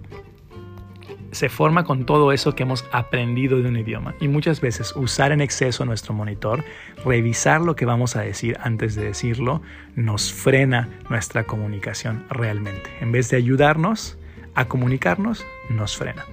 se 1.31 1.49
forma 1.49 1.83
con 1.83 2.05
todo 2.05 2.31
eso 2.31 2.55
que 2.55 2.63
hemos 2.63 2.85
aprendido 2.91 3.61
de 3.61 3.69
un 3.69 3.77
idioma 3.77 4.15
y 4.19 4.27
muchas 4.27 4.61
veces 4.61 4.95
usar 4.95 5.31
en 5.31 5.41
exceso 5.41 5.85
nuestro 5.85 6.13
monitor, 6.13 6.63
revisar 7.05 7.61
lo 7.61 7.75
que 7.75 7.85
vamos 7.85 8.15
a 8.15 8.21
decir 8.21 8.57
antes 8.61 8.95
de 8.95 9.05
decirlo, 9.05 9.61
nos 9.95 10.33
frena 10.33 10.89
nuestra 11.09 11.43
comunicación 11.43 12.25
realmente. 12.29 12.89
En 13.01 13.11
vez 13.11 13.29
de 13.29 13.37
ayudarnos 13.37 14.17
a 14.55 14.65
comunicarnos, 14.65 15.45
nos 15.69 15.95
frena. 15.95 16.25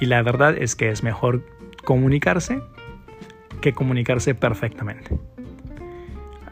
Y 0.00 0.06
la 0.06 0.22
verdad 0.22 0.56
es 0.58 0.76
que 0.76 0.90
es 0.90 1.02
mejor 1.02 1.42
comunicarse 1.86 2.60
que 3.62 3.72
comunicarse 3.72 4.34
perfectamente. 4.34 5.16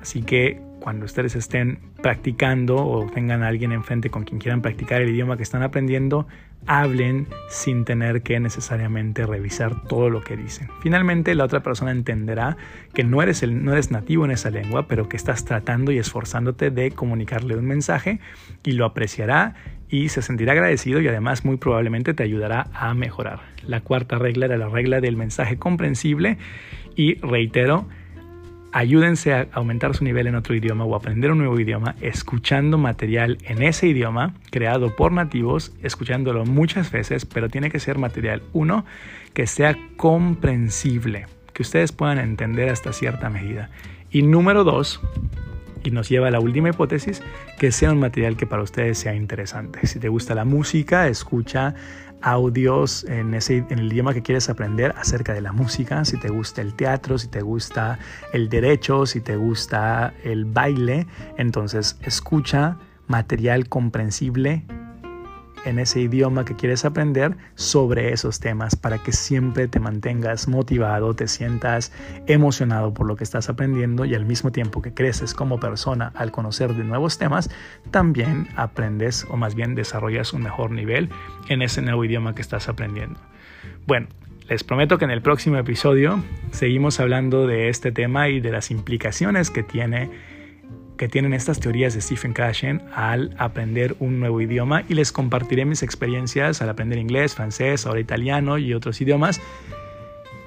Así 0.01 0.23
que 0.23 0.63
cuando 0.85 1.07
ustedes 1.07 1.35
estén 1.35 1.79
practicando 2.03 2.77
o 2.77 3.07
tengan 3.07 3.43
a 3.43 3.49
alguien 3.49 3.73
enfrente 3.73 4.11
con 4.11 4.25
quien 4.25 4.39
quieran 4.39 4.61
practicar 4.61 5.01
el 5.01 5.09
idioma 5.09 5.39
que 5.39 5.43
están 5.43 5.63
aprendiendo, 5.63 6.27
hablen 6.67 7.27
sin 7.49 7.87
tener 7.87 8.21
que 8.21 8.39
necesariamente 8.39 9.25
revisar 9.25 9.89
todo 9.89 10.11
lo 10.11 10.21
que 10.21 10.37
dicen. 10.37 10.69
Finalmente, 10.83 11.35
la 11.35 11.45
otra 11.45 11.63
persona 11.63 11.91
entenderá 11.91 12.59
que 12.93 13.03
no 13.03 13.23
eres, 13.23 13.43
el, 13.43 13.65
no 13.65 13.73
eres 13.73 13.91
nativo 13.91 14.27
en 14.27 14.33
esa 14.33 14.51
lengua, 14.51 14.87
pero 14.87 15.09
que 15.09 15.17
estás 15.17 15.47
tratando 15.47 15.91
y 15.91 15.97
esforzándote 15.97 16.71
de 16.71 16.91
comunicarle 16.91 17.57
un 17.57 17.65
mensaje 17.65 18.21
y 18.63 18.73
lo 18.73 18.85
apreciará 18.85 19.55
y 19.89 20.11
se 20.11 20.21
sentirá 20.21 20.53
agradecido 20.53 21.01
y 21.01 21.09
además 21.09 21.47
muy 21.47 21.57
probablemente 21.57 22.13
te 22.13 22.25
ayudará 22.25 22.67
a 22.75 22.93
mejorar. 22.93 23.41
La 23.67 23.81
cuarta 23.81 24.19
regla 24.19 24.45
era 24.45 24.59
la 24.59 24.69
regla 24.69 25.01
del 25.01 25.17
mensaje 25.17 25.57
comprensible 25.57 26.37
y 26.95 27.15
reitero, 27.21 27.89
ayúdense 28.75 29.33
a 29.33 29.47
aumentar 29.53 29.95
su 29.95 30.03
nivel 30.03 30.27
en 30.27 30.35
otro 30.35 30.53
idioma 30.53 30.85
o 30.85 30.97
aprender 30.97 31.31
un 31.31 31.39
nuevo 31.39 31.59
idioma 31.61 31.95
escuchando 32.01 32.77
material 32.77 33.39
en 33.45 33.63
ese 33.63 33.87
idioma 33.87 34.35
creado 34.51 34.97
por 34.97 35.13
nativos, 35.13 35.73
escuchándolo 35.85 36.45
muchas 36.45 36.91
veces, 36.91 37.25
pero 37.25 37.49
tiene 37.49 37.71
que 37.71 37.79
ser 37.79 37.99
material, 37.99 38.43
uno, 38.53 38.85
que 39.33 39.47
sea 39.47 39.79
comprensible, 39.97 41.27
que 41.53 41.63
ustedes 41.63 41.93
puedan 41.93 42.19
entender 42.19 42.69
hasta 42.69 42.93
cierta 42.93 43.31
medida. 43.31 43.71
Y 44.11 44.23
número 44.23 44.65
dos, 44.65 45.01
y 45.85 45.93
nos 45.93 46.09
lleva 46.09 46.27
a 46.27 46.31
la 46.33 46.41
última 46.41 46.71
hipótesis, 46.71 47.23
que 47.61 47.71
sea 47.71 47.93
un 47.93 48.01
material 48.01 48.37
que 48.37 48.49
para 48.49 48.65
ustedes 48.65 48.99
sea 48.99 49.15
interesante. 49.15 49.87
Si 49.87 50.01
te 50.01 50.09
gusta 50.09 50.35
la 50.35 50.45
música, 50.45 51.07
escucha 51.07 51.77
audios 52.25 53.05
en, 53.05 53.35
ese, 53.35 53.67
en 53.69 53.79
el 53.79 53.93
idioma 53.93 54.15
que 54.15 54.23
quieres 54.23 54.49
aprender 54.49 54.95
acerca 54.97 55.35
de 55.35 55.43
la 55.43 55.53
música, 55.53 56.05
si 56.05 56.17
te 56.17 56.29
gusta 56.29 56.63
el 56.63 56.75
teatro, 56.75 57.19
si 57.19 57.29
te 57.29 57.43
gusta 57.43 57.99
el 58.33 58.49
derecho, 58.49 59.05
si 59.05 59.21
te 59.21 59.37
gusta 59.37 60.15
el 60.25 60.47
baile, 60.47 61.07
entonces 61.37 61.99
escucha 62.03 62.79
material 63.07 63.69
comprensible 63.69 64.65
en 65.65 65.79
ese 65.79 66.01
idioma 66.01 66.45
que 66.45 66.57
quieres 66.57 66.85
aprender 66.85 67.37
sobre 67.55 68.13
esos 68.13 68.41
temas 68.41 68.77
para 68.77 68.99
que 68.99 69.13
siempre 69.13 69.69
te 69.69 69.81
mantengas 69.81 70.49
motivado, 70.49 71.15
te 71.15 71.29
sientas 71.29 71.93
emocionado 72.27 72.95
por 72.95 73.07
lo 73.07 73.17
que 73.17 73.25
estás 73.25 73.49
aprendiendo 73.49 74.05
y 74.05 74.15
al 74.15 74.25
mismo 74.25 74.53
tiempo 74.53 74.83
que 74.83 74.95
creces 74.95 75.35
como 75.35 75.61
persona 75.61 76.13
al 76.15 76.31
conocer 76.31 76.75
de 76.75 76.85
nuevos 76.85 77.19
temas, 77.19 77.51
también 77.91 78.49
aprendes 78.57 79.27
o 79.31 79.37
más 79.37 79.55
bien 79.55 79.75
desarrollas 79.75 80.33
un 80.33 80.43
mejor 80.43 80.71
nivel 80.71 81.11
en 81.49 81.63
ese 81.63 81.83
nuevo 81.83 82.05
idioma 82.05 82.35
que 82.35 82.43
estás 82.43 82.69
aprendiendo. 82.69 83.21
Bueno, 83.87 84.09
les 84.49 84.63
prometo 84.63 84.99
que 84.99 85.07
en 85.07 85.11
el 85.11 85.23
próximo 85.23 85.57
episodio 85.57 86.23
seguimos 86.51 87.01
hablando 87.01 87.47
de 87.47 87.71
este 87.71 87.93
tema 87.93 88.29
y 88.29 88.41
de 88.41 88.51
las 88.51 88.71
implicaciones 88.71 89.51
que 89.51 89.63
tiene 89.63 90.11
tienen 91.09 91.35
estas 91.35 91.61
teorías 91.61 91.95
de 91.95 92.01
Stephen 92.01 92.33
Krashen 92.33 92.83
al 92.95 93.35
aprender 93.39 93.97
un 93.99 94.21
nuevo 94.21 94.41
idioma 94.41 94.85
y 94.89 94.95
les 94.95 95.13
compartiré 95.13 95.65
mis 95.65 95.83
experiencias 95.83 96.63
al 96.63 96.69
aprender 96.69 96.99
inglés, 96.99 97.35
francés, 97.35 97.87
ahora 97.87 98.01
italiano 98.01 98.59
y 98.59 98.75
otros 98.75 99.01
idiomas 99.01 99.41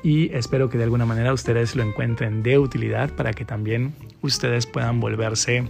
y 0.04 0.34
espero 0.34 0.70
que 0.70 0.78
de 0.78 0.86
alguna 0.86 1.06
manera 1.06 1.34
ustedes 1.34 1.76
lo 1.76 1.84
encuentren 1.84 2.44
de 2.44 2.58
utilidad 2.60 3.10
para 3.12 3.34
que 3.34 3.46
también 3.46 3.94
ustedes 4.22 4.66
puedan 4.66 5.00
volverse 5.00 5.66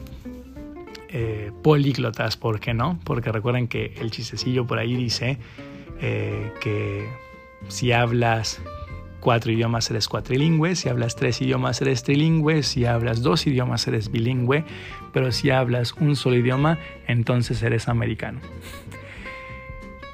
eh, 1.10 1.52
políglotas, 1.64 2.38
¿por 2.38 2.60
qué 2.60 2.74
no? 2.74 3.00
Porque 3.04 3.32
recuerden 3.32 3.68
que 3.68 3.94
el 4.00 4.12
chistecillo 4.12 4.68
por 4.68 4.80
ahí 4.80 4.96
dice 4.96 5.38
eh, 6.02 6.52
que 6.62 7.08
si 7.70 7.92
hablas 7.92 8.62
cuatro 9.28 9.52
idiomas 9.52 9.92
eres 9.92 10.08
cuatrilingüe, 10.08 10.74
si 10.78 10.88
hablas 10.88 11.18
tres 11.18 11.42
idiomas 11.42 11.82
eres 11.82 12.02
trilingüe, 12.02 12.64
si 12.64 12.86
hablas 12.86 13.22
dos 13.22 13.46
idiomas 13.46 13.86
eres 13.86 14.10
bilingüe, 14.10 14.64
pero 15.12 15.34
si 15.34 15.50
hablas 15.50 15.92
un 16.00 16.16
solo 16.16 16.38
idioma, 16.38 16.78
entonces 17.08 17.62
eres 17.62 17.90
americano. 17.90 18.40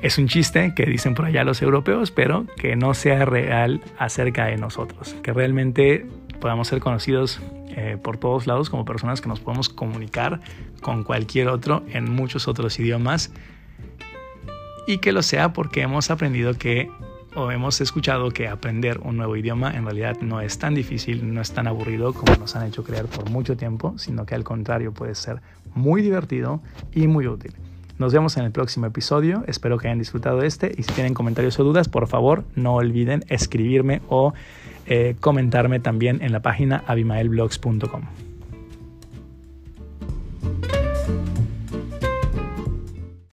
Es 0.02 0.18
un 0.18 0.28
chiste 0.28 0.74
que 0.76 0.88
dicen 0.88 1.14
por 1.14 1.26
allá 1.26 1.44
los 1.44 1.62
europeos, 1.62 2.10
pero 2.10 2.48
que 2.58 2.76
no 2.76 2.96
sea 2.96 3.24
real 3.24 3.82
acerca 4.00 4.46
de 4.46 4.58
nosotros, 4.58 5.16
que 5.22 5.32
realmente 5.32 6.08
podamos 6.42 6.70
ser 6.70 6.80
conocidos 6.80 7.40
eh, 7.70 8.00
por 8.02 8.18
todos 8.18 8.48
lados 8.48 8.72
como 8.72 8.84
personas 8.84 9.22
que 9.22 9.30
nos 9.30 9.40
podemos 9.40 9.70
comunicar 9.70 10.40
con 10.82 11.04
cualquier 11.04 11.50
otro 11.50 11.84
en 11.90 12.12
muchos 12.12 12.48
otros 12.48 12.80
idiomas 12.80 13.32
y 14.88 14.98
que 14.98 15.12
lo 15.12 15.22
sea 15.22 15.54
porque 15.54 15.82
hemos 15.82 16.10
aprendido 16.10 16.56
que 16.56 16.90
o 17.36 17.52
hemos 17.52 17.82
escuchado 17.82 18.32
que 18.32 18.48
aprender 18.48 19.00
un 19.00 19.18
nuevo 19.18 19.36
idioma 19.36 19.72
en 19.72 19.86
realidad 19.86 20.18
no 20.22 20.42
es 20.42 20.58
tan 20.58 20.76
difícil, 20.76 21.34
no 21.34 21.42
es 21.42 21.52
tan 21.52 21.68
aburrido 21.68 22.14
como 22.14 22.36
nos 22.36 22.56
han 22.56 22.68
hecho 22.68 22.84
creer 22.84 23.06
por 23.06 23.30
mucho 23.30 23.58
tiempo, 23.58 23.94
sino 23.98 24.26
que 24.26 24.36
al 24.36 24.44
contrario 24.44 24.94
puede 24.94 25.16
ser 25.16 25.42
muy 25.76 26.02
divertido 26.02 26.62
y 26.94 27.08
muy 27.08 27.28
útil. 27.28 27.54
Nos 28.00 28.12
vemos 28.12 28.38
en 28.38 28.46
el 28.46 28.52
próximo 28.52 28.88
episodio, 28.88 29.44
espero 29.48 29.78
que 29.78 29.88
hayan 29.88 30.00
disfrutado 30.00 30.42
este 30.42 30.74
y 30.76 30.84
si 30.84 30.92
tienen 30.94 31.14
comentarios 31.14 31.60
o 31.60 31.64
dudas, 31.64 31.90
por 31.90 32.08
favor 32.08 32.44
no 32.56 32.76
olviden 32.76 33.24
escribirme 33.30 34.02
o 34.10 34.34
eh, 34.86 35.16
comentarme 35.20 35.80
también 35.80 36.22
en 36.22 36.32
la 36.32 36.42
página 36.42 36.84
abimaelblogs.com. 36.88 38.02